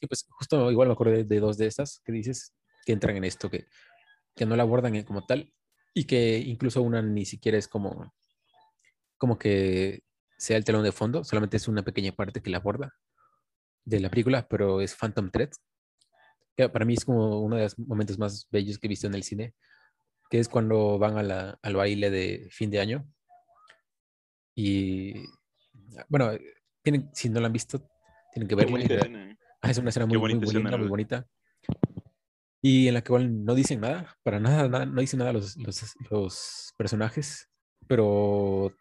[0.00, 2.52] Sí, pues justo igual me acuerdo de, dos de estas que dices
[2.84, 3.66] que entran en esto, que
[4.34, 5.52] que no la abordan como tal
[5.92, 8.14] y que incluso una ni siquiera es como,
[9.16, 10.02] como que
[10.36, 12.92] sea el telón de fondo, solamente es una pequeña parte que la aborda
[13.84, 15.50] de la película, pero es Phantom Thread,
[16.56, 19.14] que para mí es como uno de los momentos más bellos que he visto en
[19.14, 19.54] el cine,
[20.30, 23.06] que es cuando van a la, al baile de fin de año.
[24.56, 25.14] Y
[26.08, 26.32] bueno,
[26.82, 27.88] tienen, si no la han visto,
[28.32, 28.80] tienen que verla.
[28.80, 29.36] ¿eh?
[29.60, 31.26] Ah, es una escena muy, muy, bonita, muy bonita
[32.66, 35.54] y en la que igual no dicen nada, para nada, no dicen nada los,
[36.10, 37.50] los, personajes,
[37.86, 38.74] pero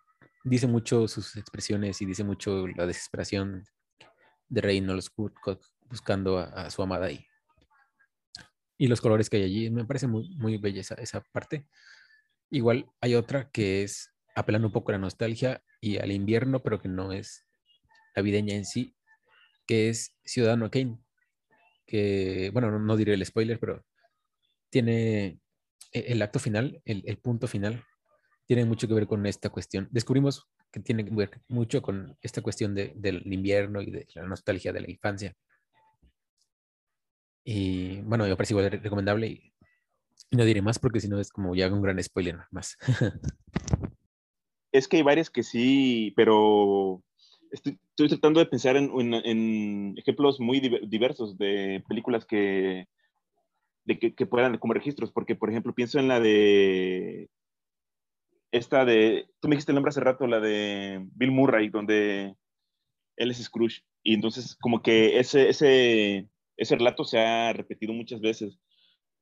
[0.45, 3.65] dice mucho sus expresiones y dice mucho la desesperación
[4.47, 5.11] de Reynolds
[5.89, 7.25] buscando a, su amada ahí.
[8.77, 11.67] Y los colores que hay allí, me parece muy, muy bella esa, esa parte.
[12.51, 16.81] Igual hay otra que es apelando un poco a la nostalgia y al invierno, pero
[16.81, 17.45] que no es
[18.15, 18.95] navideña en sí,
[19.67, 21.03] que es Ciudadano Kane
[21.85, 23.83] que, bueno, no, diré el spoiler, pero
[24.69, 25.39] tiene
[25.91, 27.83] e, el acto final, el, punto final,
[28.45, 29.87] tiene mucho que ver con esta cuestión.
[29.91, 34.73] Descubrimos que tiene que ver mucho con esta cuestión del invierno y de la nostalgia
[34.73, 35.35] de la infancia.
[37.45, 39.53] Y bueno, me parece igual recomendable y,
[40.31, 42.77] no diré más porque si no es como ya un gran spoiler más.
[44.71, 47.03] es que hay varias que sí, pero
[47.53, 52.87] estoy, tratando de pensar en, ejemplos muy diversos de películas que,
[53.85, 57.29] de que, puedan como registros, porque por ejemplo pienso en la de
[58.51, 62.35] esta de, tú me dijiste el nombre hace rato, la de Bill Murray, donde
[63.17, 68.19] él es Scrooge, y entonces como que ese, ese, ese relato se ha repetido muchas
[68.19, 68.59] veces,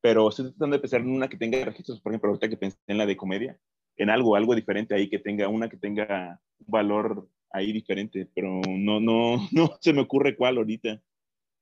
[0.02, 2.78] pero estoy tratando de pensar en una que tenga registros, por ejemplo, ahorita que pensé
[2.88, 3.58] en la de comedia,
[3.98, 8.62] en algo, algo diferente ahí, que tenga una que tenga un valor ahí diferente, pero
[8.68, 11.02] no, no, no se me ocurre cuál ahorita.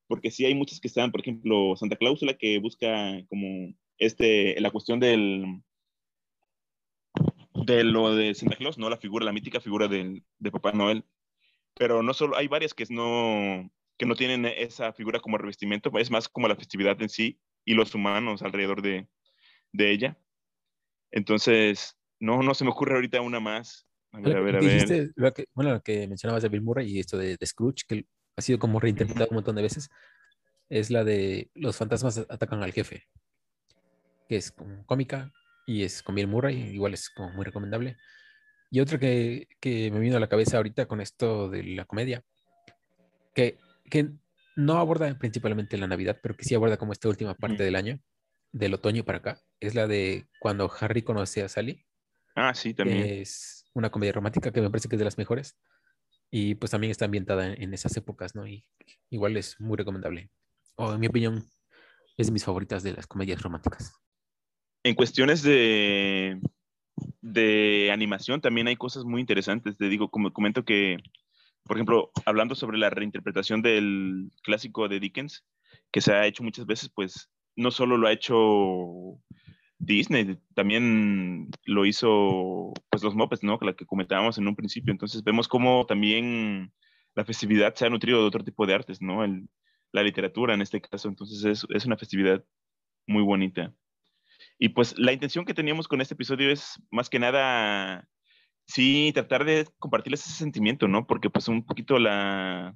[0.07, 4.71] Porque sí hay muchas que están, por ejemplo, Santa Cláusula que busca como este, la
[4.71, 5.61] cuestión del,
[7.53, 11.05] de lo de Santa Claus, no la figura, la mítica figura de Papá Noel.
[11.75, 16.09] Pero no solo, hay varias que no, que no tienen esa figura como revestimiento, es
[16.09, 19.07] más como la festividad en sí y los humanos alrededor de,
[19.73, 20.17] de ella.
[21.11, 23.88] Entonces, no, no se me ocurre ahorita una más.
[24.11, 25.11] A ver, a ver, a ver.
[25.15, 28.41] Lo que, bueno, lo que mencionabas de Bill Murray y esto de, Scrooge, que ha
[28.41, 29.89] sido como reinterpretado un montón de veces,
[30.69, 33.07] es la de los fantasmas atacan al jefe,
[34.27, 34.53] que es
[34.85, 35.31] cómica
[35.67, 37.97] y es con Bill Murray, igual es como muy recomendable.
[38.71, 42.23] Y otra que, que me vino a la cabeza ahorita con esto de la comedia,
[43.33, 43.57] que,
[43.89, 44.11] que
[44.55, 47.99] no aborda principalmente la Navidad, pero que sí aborda como esta última parte del año,
[48.51, 51.85] del otoño para acá, es la de cuando Harry conoce a Sally
[52.35, 53.05] Ah, sí, también.
[53.05, 55.57] Es una comedia romántica que me parece que es de las mejores.
[56.31, 58.47] Y pues también está ambientada en, esas épocas, ¿no?
[58.47, 58.65] Y
[59.09, 60.29] igual es muy recomendable.
[60.75, 61.43] O en mi opinión,
[62.17, 63.93] es de mis favoritas de las comedias románticas.
[64.83, 66.39] En cuestiones de,
[67.21, 69.77] de animación también hay cosas muy interesantes.
[69.77, 70.97] Te digo, como comento que,
[71.63, 75.45] por ejemplo, hablando sobre la reinterpretación del clásico de Dickens,
[75.91, 78.35] que se ha hecho muchas veces, pues no solo lo ha hecho
[79.79, 83.57] Disney, también lo hizo pues los Muppets, ¿no?
[83.61, 84.91] La que comentábamos en un principio.
[84.91, 86.73] Entonces vemos cómo también
[87.15, 89.25] la festividad se ha nutrido de otro tipo de artes, ¿no?
[89.91, 91.07] la literatura en este caso.
[91.07, 92.43] Entonces es, es una festividad
[93.07, 93.73] muy bonita.
[94.59, 98.07] Y pues la intención que teníamos con este episodio es más que nada,
[98.67, 101.07] sí, tratar de compartirles ese sentimiento, ¿no?
[101.07, 102.75] Porque pues un poquito la,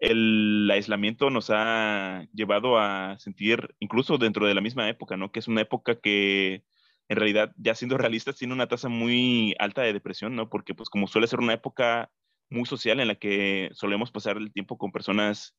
[0.00, 5.30] el aislamiento nos ha llevado a sentir, incluso dentro de la misma época, ¿no?
[5.30, 6.64] Que es una época que
[7.08, 10.48] en realidad, ya siendo realistas, tiene una tasa muy alta de depresión, ¿no?
[10.48, 12.10] Porque pues como suele ser una época
[12.48, 15.54] muy social en la que solemos pasar el tiempo con personas,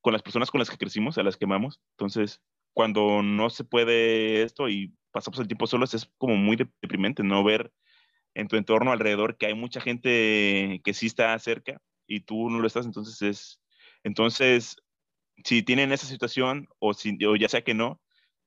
[0.00, 1.80] con las personas con las que crecimos, a las que amamos.
[1.92, 7.22] Entonces, cuando no se puede esto y pasamos el tiempo solos, es como muy deprimente,
[7.22, 7.44] ¿no?
[7.44, 7.72] Ver
[8.34, 12.58] en tu entorno alrededor que hay mucha gente que sí está cerca y tú no
[12.60, 13.60] lo estás, entonces es,
[14.06, 14.76] entonces,
[15.44, 18.00] si tienen esa situación o, si, ya sea que no,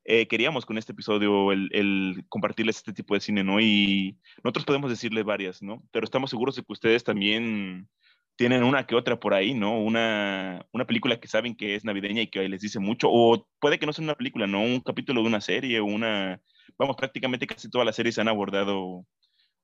[0.06, 3.60] eh, queríamos con este episodio el, compartirles este tipo de cine, ¿no?
[3.60, 5.84] Y nosotros podemos decirles varias, ¿no?
[5.91, 7.89] Pero estamos seguros de que ustedes también
[8.38, 9.78] tienen una que otra por ahí, ¿no?
[9.82, 13.86] Una, película que saben que es navideña y que les dice mucho, o puede que
[13.86, 14.62] no sea una película, ¿no?
[14.62, 16.41] Un capítulo de una serie una...
[16.78, 19.06] Vamos, prácticamente casi todas las series han abordado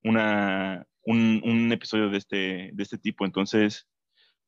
[0.04, 3.26] una, un, un episodio de este, de este tipo.
[3.26, 3.88] Entonces,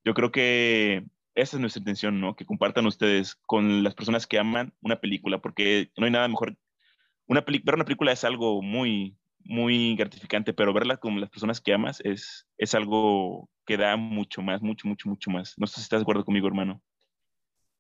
[0.04, 1.06] yo creo que
[1.38, 2.36] esa es nuestra intención, ¿no?
[2.36, 6.58] Que compartan ustedes con las personas que aman una película, porque no hay nada mejor.
[7.28, 11.74] Una ver una película es algo muy, muy gratificante, pero verla con las personas que
[11.74, 15.54] amas es, es algo que da mucho más, mucho, mucho, mucho más.
[15.58, 16.82] No sé si estás de acuerdo conmigo, hermano.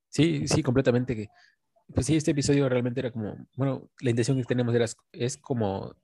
[0.10, 1.30] Sí, sí, completamente.
[1.93, 5.96] Pues sí, este episodio realmente era como, bueno, la intención que tenemos era, es como,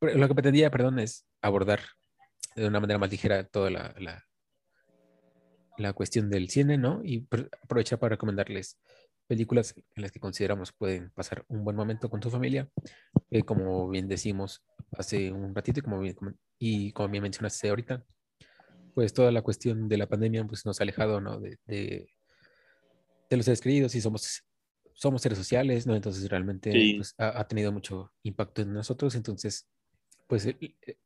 [0.00, 1.80] lo que pretendía, perdón, es abordar
[2.54, 4.26] de una manera más ligera toda la
[5.92, 7.02] cuestión del cine, ¿no?
[7.04, 7.26] Y
[7.62, 8.78] aprovechar para recomendarles
[9.26, 12.68] películas en las que consideramos pueden pasar un buen momento con tu familia.
[13.30, 14.62] Eh, como bien decimos
[14.92, 16.16] hace un ratito y como bien,
[16.58, 18.04] y como bien mencionaste ahorita,
[18.94, 21.38] pues toda la cuestión de la pandemia pues, nos ha alejado, ¿no?
[21.38, 22.06] De, de,
[23.30, 24.44] los seres queridos y somos,
[24.94, 25.94] somos seres sociales, ¿no?
[25.94, 29.14] Entonces realmente pues, ha, tenido mucho impacto en nosotros.
[29.14, 29.68] Entonces,
[30.26, 30.46] pues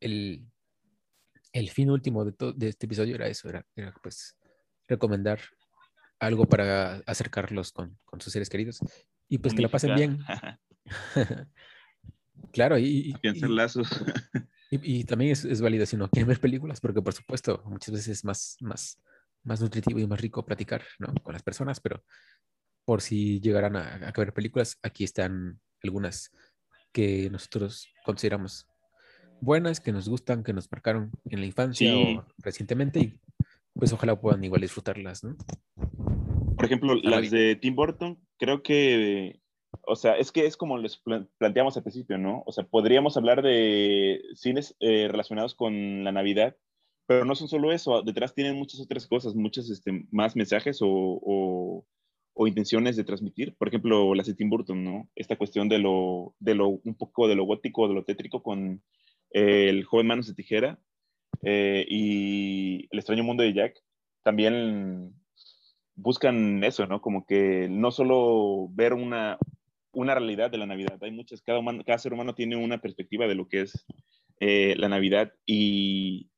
[0.00, 0.46] el,
[1.52, 4.37] el, fin último de, de este episodio era eso, era, era pues
[4.90, 5.40] recomendar
[6.18, 8.81] algo para acercarlos con, con sus seres queridos
[9.29, 10.18] y pues que la pasen bien.
[12.53, 13.88] claro, y, y, lazos.
[14.70, 18.09] y, también es, es, válido si no quieren ver películas, porque por supuesto muchas veces
[18.09, 19.00] es más, más,
[19.44, 21.14] más nutritivo y más rico platicar ¿no?
[21.22, 22.05] con las personas, pero
[22.85, 26.33] por si llegaran a, a ver películas, aquí están algunas
[26.92, 28.66] que nosotros consideramos
[29.40, 33.20] buenas, que nos gustan, que nos marcaron en la infancia o recientemente y
[33.74, 35.37] pues ojalá puedan igual disfrutarlas, ¿no?
[36.56, 39.40] Por ejemplo, las de Tim Burton, creo que,
[39.87, 41.02] o sea, es que es como les
[41.38, 42.42] planteamos al principio, ¿no?
[42.46, 46.56] O sea, podríamos hablar de cines eh, relacionados con la Navidad,
[47.06, 51.87] pero no son solo eso, detrás tienen muchas otras cosas, muchos este, más mensajes o,
[52.35, 53.54] o, intenciones de transmitir.
[53.56, 55.11] Por ejemplo, las de Tim Burton, ¿no?
[55.14, 58.83] Esta cuestión de lo, de lo un poco de lo gótico, de lo tétrico con
[59.33, 60.78] eh, el joven Manos de Tijera,
[61.42, 63.74] eh, y El extraño mundo de Jack
[64.22, 65.14] también
[65.94, 67.00] buscan eso, ¿no?
[67.00, 69.38] Como que no solo ver una,
[69.92, 73.35] una realidad de la Navidad, hay muchas, cada, cada ser humano tiene una perspectiva de
[73.35, 73.87] lo que es
[74.40, 76.31] eh, la Navidad y,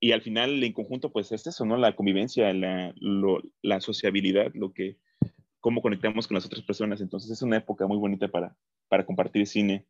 [0.00, 1.76] y, al final en conjunto pues es eso, ¿no?
[1.76, 2.94] La convivencia, la,
[3.62, 4.96] la sociabilidad, lo que,
[5.60, 7.00] cómo conectamos con las otras personas.
[7.00, 8.56] Entonces es una época muy bonita para,
[8.88, 9.86] para compartir cine.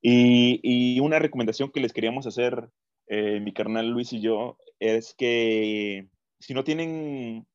[0.00, 2.70] Y, y una recomendación que les queríamos hacer
[3.14, 6.08] eh, mi carnal Luis y yo, es que
[6.40, 7.46] si no tienen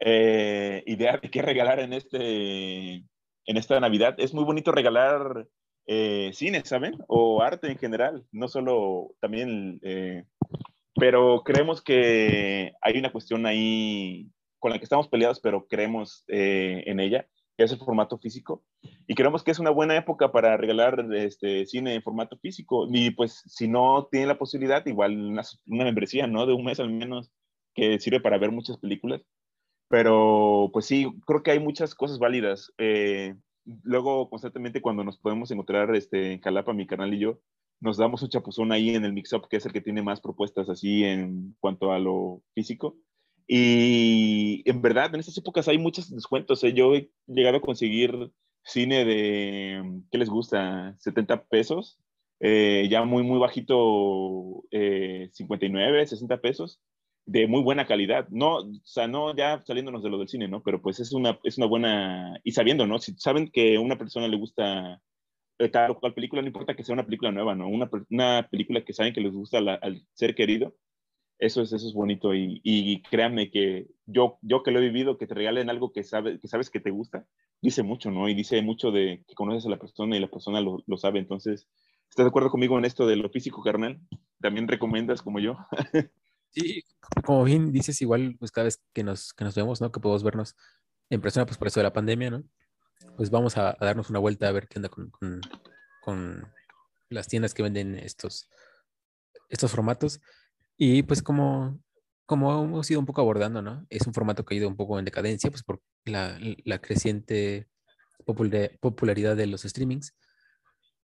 [0.00, 5.46] eh, idea de qué regalar en, este, en esta Navidad, es muy bonito regalar
[5.86, 6.96] eh, cine, ¿saben?
[7.06, 9.78] O arte en general, no solo también,
[10.94, 16.98] pero creemos que hay una cuestión ahí con la que estamos peleados, pero creemos en
[16.98, 18.64] ella, que es el formato físico.
[19.06, 22.88] Y creemos que es una buena época para regalar este, cine en formato físico.
[22.90, 26.46] Y pues si no tienen la posibilidad, igual una, membresía, ¿no?
[26.46, 27.30] De un mes al menos,
[27.74, 29.22] que sirve para ver muchas películas.
[29.88, 32.72] Pero pues sí, creo que hay muchas cosas válidas.
[32.78, 33.34] Eh,
[33.82, 37.40] luego constantemente cuando nos podemos encontrar este, en Calapa, mi canal y yo,
[37.80, 40.68] nos damos un chapuzón ahí en el Mix-Up, que es el que tiene más propuestas
[40.68, 42.96] así en cuanto a lo físico.
[43.46, 46.64] Y en verdad, en estas épocas hay muchos descuentos.
[46.64, 46.72] ¿eh?
[46.72, 48.32] Yo he llegado a conseguir
[48.62, 50.96] cine de, ¿qué les gusta?
[50.98, 51.98] 70 pesos,
[52.40, 56.80] eh, ya muy, muy bajito, 59, eh, 60 pesos,
[57.26, 58.26] de muy buena calidad.
[58.30, 60.62] No, o sea, no ya saliéndonos de lo del cine, ¿no?
[60.62, 62.98] Pero pues es una, es una buena, y sabiendo, ¿no?
[62.98, 65.00] Si saben que a una persona le gusta
[65.72, 67.68] tal o cual película, no importa que sea una película nueva, ¿no?
[67.68, 70.74] Una, una película que saben que les gusta al ser querido,
[71.38, 75.18] eso es, eso es bonito y, y, créanme que yo, yo que lo he vivido,
[75.18, 77.26] que te regalen algo que, sabe, que sabes que te gusta,
[77.60, 78.28] dice mucho, ¿no?
[78.28, 81.18] Y dice mucho de que conoces a la persona y la persona lo, lo sabe.
[81.18, 81.68] Entonces,
[82.08, 84.00] ¿estás de acuerdo conmigo en esto de lo físico, carnal?
[84.40, 85.56] ¿También recomiendas como yo?
[86.50, 86.82] sí,
[87.24, 89.90] como bien dices, igual, pues cada vez que nos, que nos vemos, ¿no?
[89.90, 90.56] Que podemos vernos
[91.10, 92.44] en persona, pues por eso de la pandemia, ¿no?
[93.16, 95.40] Pues vamos a, a darnos una vuelta a ver qué onda con, con,
[96.00, 96.52] con
[97.08, 98.48] las tiendas que venden estos,
[99.48, 100.20] estos formatos.
[100.76, 101.80] Y pues como,
[102.26, 103.86] como hemos ido un poco abordando, ¿no?
[103.90, 107.68] Es un formato que ha ido un poco en decadencia, pues por la, la creciente
[108.24, 110.14] popularidad de los streamings.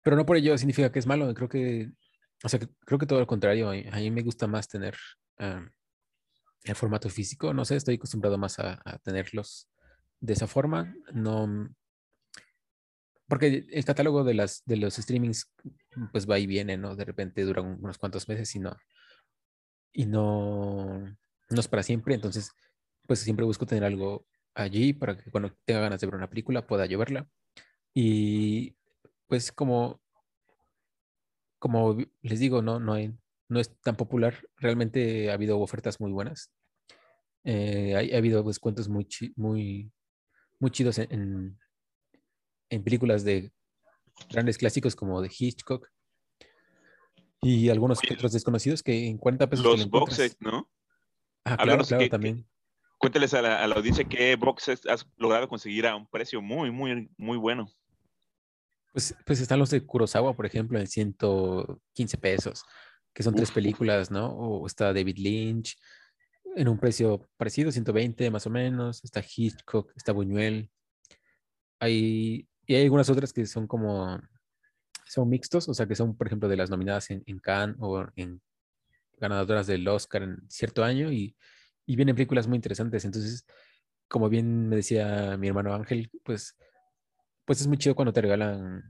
[0.03, 1.33] Pero no por ello significa que es malo.
[1.33, 1.91] Creo que,
[2.43, 3.69] o sea, creo que todo lo contrario.
[3.69, 4.95] A mí me gusta más tener
[5.37, 7.53] el formato físico.
[7.53, 9.67] No sé, estoy acostumbrado más a, a tenerlos
[10.19, 10.93] de esa forma.
[11.13, 11.69] No,
[13.27, 15.51] porque el catálogo de, las, de los streamings
[16.11, 16.95] pues va y viene, ¿no?
[16.95, 18.75] De repente dura unos cuantos meses y no,
[19.95, 20.99] y no,
[21.49, 22.13] no es para siempre.
[22.13, 22.51] Entonces,
[23.07, 26.67] pues siempre busco tener algo allí para que cuando tenga ganas de ver una película
[26.67, 27.27] pueda llevarla.
[27.93, 28.75] Y
[29.27, 30.01] pues como,
[31.59, 33.17] como les digo, no, no, hay,
[33.47, 34.35] no es tan popular.
[34.57, 36.51] Realmente ha habido ofertas muy buenas.
[37.45, 39.91] Eh, ha, habido descuentos muy, muy,
[40.59, 41.57] muy chidos en,
[42.69, 43.53] en películas de
[44.29, 45.89] grandes clásicos como de Hitchcock,
[47.41, 49.65] y algunos otros desconocidos que en 40 pesos.
[49.65, 50.69] Los boxes, ¿no?
[51.43, 52.47] Ah, claro, claro, también.
[52.97, 57.37] cuéntales a la, audiencia qué boxes has logrado conseguir a un precio muy, muy, muy
[57.37, 57.69] bueno.
[58.93, 62.63] Pues, pues están los de Kurosawa, por ejemplo, en 115 pesos,
[63.13, 64.27] que son tres películas, ¿no?
[64.27, 65.77] O está David Lynch
[66.55, 69.03] en un precio parecido, 120 más o menos.
[69.03, 70.71] Está Hitchcock, está Buñuel.
[71.79, 74.19] Hay, y hay algunas otras que son como
[75.15, 78.05] son mixtos, o sea, que son, por ejemplo, de las nominadas en, en Cannes o
[78.17, 78.41] en
[79.17, 81.37] ganadoras del Oscar en cierto año y,
[81.85, 83.05] y vienen películas muy interesantes.
[83.05, 83.45] Entonces,
[84.09, 86.57] como bien me decía mi hermano Ángel, pues,
[87.45, 88.83] pues es muy chido cuando te regalan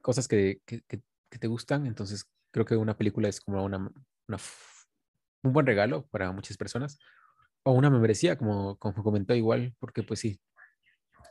[0.00, 1.84] cosas que, que, que, te gustan.
[1.86, 4.38] Entonces, creo que una película es como una, una,
[5.42, 6.96] un buen regalo para muchas personas.
[7.64, 10.40] O una membresía, como, como comentó igual, porque pues sí,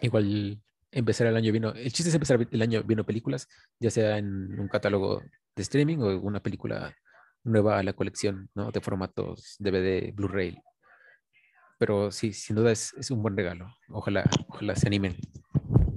[0.02, 0.62] igual
[0.92, 3.48] empezar el año vino, el chiste es empezar el año viendo películas,
[3.80, 5.22] ya sea en un catálogo
[5.56, 6.96] de streaming o una película
[7.44, 8.72] nueva a la colección, ¿no?
[8.72, 10.58] De formatos DVD, Blu-ray.
[11.78, 13.74] Pero sí, sin duda es, es, un buen regalo.
[13.90, 15.16] Ojalá, ojalá se animen.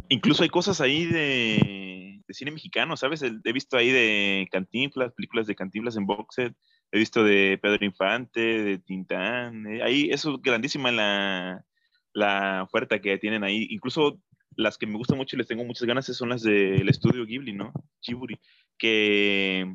[0.09, 3.23] Incluso hay cosas ahí de, de cine mexicano, ¿sabes?
[3.23, 6.55] He visto ahí de Cantinflas, películas de Cantinflas en box set.
[6.93, 9.67] He visto de Pedro Infante, de Tintán.
[9.67, 11.65] Eh, ahí, eso es grandísima la,
[12.13, 13.67] la oferta que tienen ahí.
[13.71, 14.21] Incluso
[14.57, 17.53] las que me gustan mucho y les tengo muchas ganas son las del estudio Ghibli,
[17.53, 17.73] ¿no?
[18.07, 18.39] Ghibli,
[18.79, 19.67] que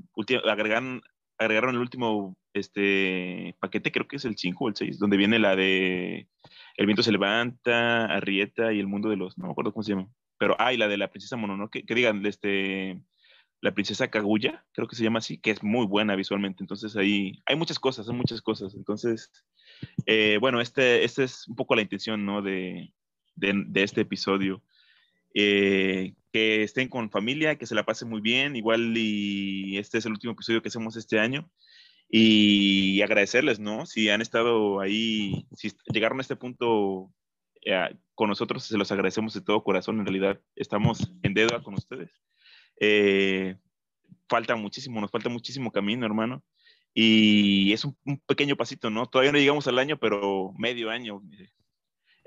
[0.45, 1.01] agregaron,
[1.39, 5.55] el último este, paquete, creo que es el 5 o el 6, donde viene la
[5.55, 6.27] de
[6.75, 9.91] El viento se levanta, Arrieta y el mundo de los, no me acuerdo cómo se
[9.91, 13.01] llama, pero, ah, la de la princesa Mononoke, que digan, este,
[13.61, 17.41] la princesa Kaguya, creo que se llama así, que es muy buena visualmente, entonces ahí
[17.45, 19.31] hay muchas cosas, hay muchas cosas, entonces,
[20.05, 22.41] eh, bueno, este, este es un poco la intención, ¿no?
[22.41, 22.93] De,
[23.37, 24.61] de, este episodio.
[25.33, 30.05] Eh, que estén con familia, que se la pasen muy bien, igual y este es
[30.05, 31.49] el último episodio que hacemos este año.
[32.09, 33.85] Y agradecerles, ¿no?
[33.85, 37.11] Si han estado ahí, si llegaron a este punto
[37.65, 39.99] eh, con nosotros, se los agradecemos de todo corazón.
[39.99, 42.11] En realidad, estamos en deuda con ustedes.
[42.79, 43.57] Eh,
[44.29, 46.43] falta muchísimo, nos falta muchísimo camino, hermano.
[46.93, 49.05] Y es un, un, pequeño pasito, ¿no?
[49.05, 51.21] Todavía no llegamos al año, pero medio año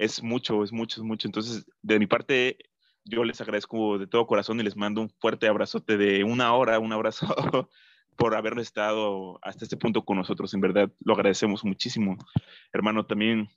[0.01, 1.29] es mucho, es mucho, es mucho.
[1.29, 2.57] Entonces, de mi parte,
[3.05, 6.79] yo les agradezco de todo corazón y les mando un fuerte abrazote de una hora,
[6.79, 7.27] un abrazo
[8.17, 10.55] por haber estado hasta este punto con nosotros.
[10.55, 12.17] En verdad, lo agradecemos muchísimo.
[12.73, 13.51] Hermano, también.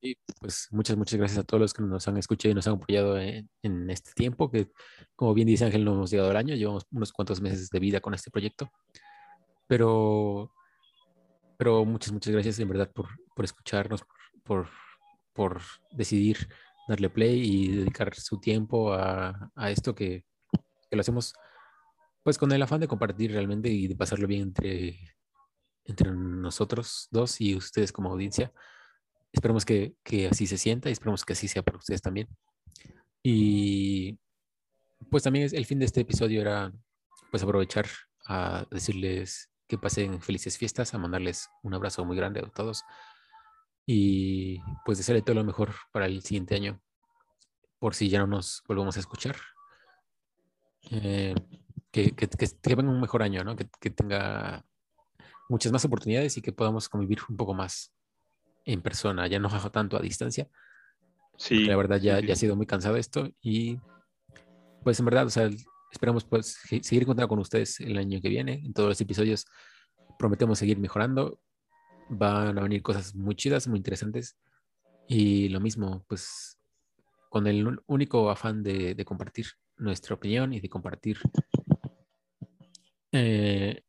[0.00, 2.74] Y pues muchas, muchas gracias a todos los que nos han escuchado y nos han
[2.74, 4.72] apoyado en, este tiempo, que
[5.14, 8.00] como bien dice Ángel, no hemos llegado al año, llevamos unos cuantos meses de vida
[8.00, 8.72] con este proyecto.
[9.68, 10.50] Pero,
[11.60, 13.06] pero muchas, muchas gracias en verdad por,
[13.36, 14.02] por escucharnos,
[14.44, 14.70] por,
[15.34, 16.48] por decidir
[16.88, 20.24] darle play y dedicar su tiempo a, a esto que,
[20.88, 21.34] que, lo hacemos
[22.22, 24.98] pues con el afán de compartir realmente y de pasarlo bien entre,
[25.84, 28.54] entre nosotros dos y ustedes como audiencia.
[29.30, 32.26] Esperemos que, que así se sienta y esperemos que así sea para ustedes también.
[33.22, 34.18] Y
[35.10, 36.72] pues también el fin de este episodio era
[37.30, 37.84] pues aprovechar
[38.26, 42.84] a decirles que pasen felices fiestas, a mandarles un abrazo muy grande a todos
[43.86, 46.82] y pues desearle todo lo mejor para el siguiente año,
[47.78, 49.36] por si ya no nos volvemos a escuchar.
[50.90, 51.34] Eh,
[51.92, 53.54] que, que, que, venga un mejor año, ¿no?
[53.54, 54.64] que, tenga
[55.48, 57.92] muchas más oportunidades y que podamos convivir un poco más
[58.64, 60.48] en persona, ya no tanto a distancia.
[61.36, 61.64] Sí.
[61.64, 63.78] La verdad ya, ya ha sido muy cansado esto y
[64.82, 65.48] pues en verdad, o sea,
[65.90, 68.62] esperamos pues seguir contando con ustedes el año que viene.
[68.64, 69.46] En todos los episodios
[70.18, 71.40] prometemos seguir mejorando.
[72.08, 74.36] Van a venir cosas muy chidas, muy interesantes.
[75.08, 76.58] Y lo mismo, pues
[77.28, 81.18] con el único afán de, compartir nuestra opinión y de compartir
[83.12, 83.82] eh,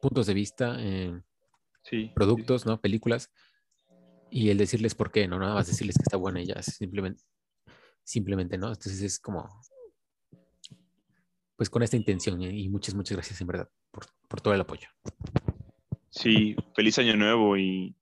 [0.00, 1.20] puntos de vista, eh,
[2.14, 2.80] productos, ¿no?
[2.80, 3.30] Películas.
[4.30, 5.38] Y el decirles por qué, ¿no?
[5.38, 7.22] Nada más decirles que está buena y ya, simplemente,
[8.04, 8.68] simplemente, ¿no?
[8.68, 9.48] Entonces es como
[11.60, 12.54] pues con esta intención ¿eh?
[12.54, 14.88] y muchas, muchas gracias en verdad por, por todo el apoyo.
[16.08, 17.94] Sí, feliz año nuevo y,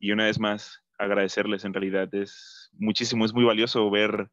[0.00, 2.12] y, una vez más agradecerles en realidad.
[2.12, 4.30] Es muchísimo, es muy valioso ver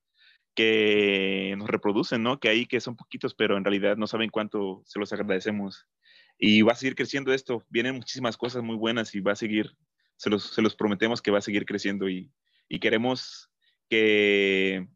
[0.56, 2.40] que nos reproducen, ¿no?
[2.40, 5.86] Que ahí que son poquitos, pero en realidad no saben cuánto se los agradecemos.
[6.40, 7.64] Y va a seguir creciendo esto.
[7.70, 9.78] Vienen muchísimas cosas muy buenas y va a seguir,
[10.16, 12.32] se los, se los prometemos que va a seguir creciendo y,
[12.68, 13.52] y queremos
[13.90, 14.88] que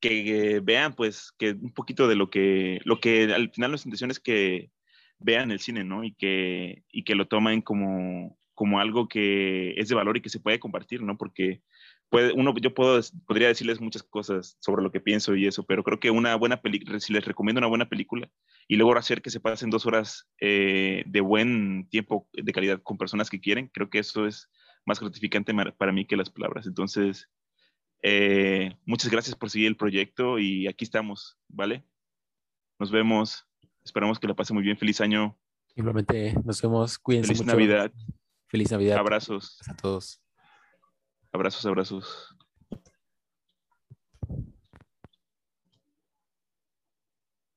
[0.00, 4.10] que vean pues que un poquito de lo que, lo que al final nuestra intención
[4.10, 4.70] es que
[5.18, 6.04] vean el cine, ¿no?
[6.04, 10.28] Y que, y que lo tomen como, como algo que es de valor y que
[10.28, 11.16] se puede compartir, ¿no?
[11.16, 11.62] Porque
[12.08, 15.82] puede, uno, yo puedo, podría decirles muchas cosas sobre lo que pienso y eso, pero
[15.84, 18.30] creo que una buena película, si les recomiendo una buena película
[18.68, 22.98] y luego hacer que se pasen dos horas eh, de buen tiempo de calidad con
[22.98, 24.50] personas que quieren, creo que eso es
[24.84, 26.66] más gratificante para mí que las palabras.
[26.66, 27.28] Entonces,
[28.02, 31.84] eh, muchas gracias por seguir el proyecto y aquí estamos, ¿vale?
[32.78, 33.46] Nos vemos.
[33.84, 34.76] Esperamos que la pase muy bien.
[34.76, 35.38] Feliz año.
[35.74, 36.98] Simplemente nos vemos.
[36.98, 37.92] Cuídense Feliz Navidad.
[38.48, 38.98] Feliz Navidad.
[38.98, 39.58] Abrazos.
[39.68, 40.20] A todos.
[41.32, 42.35] Abrazos, abrazos.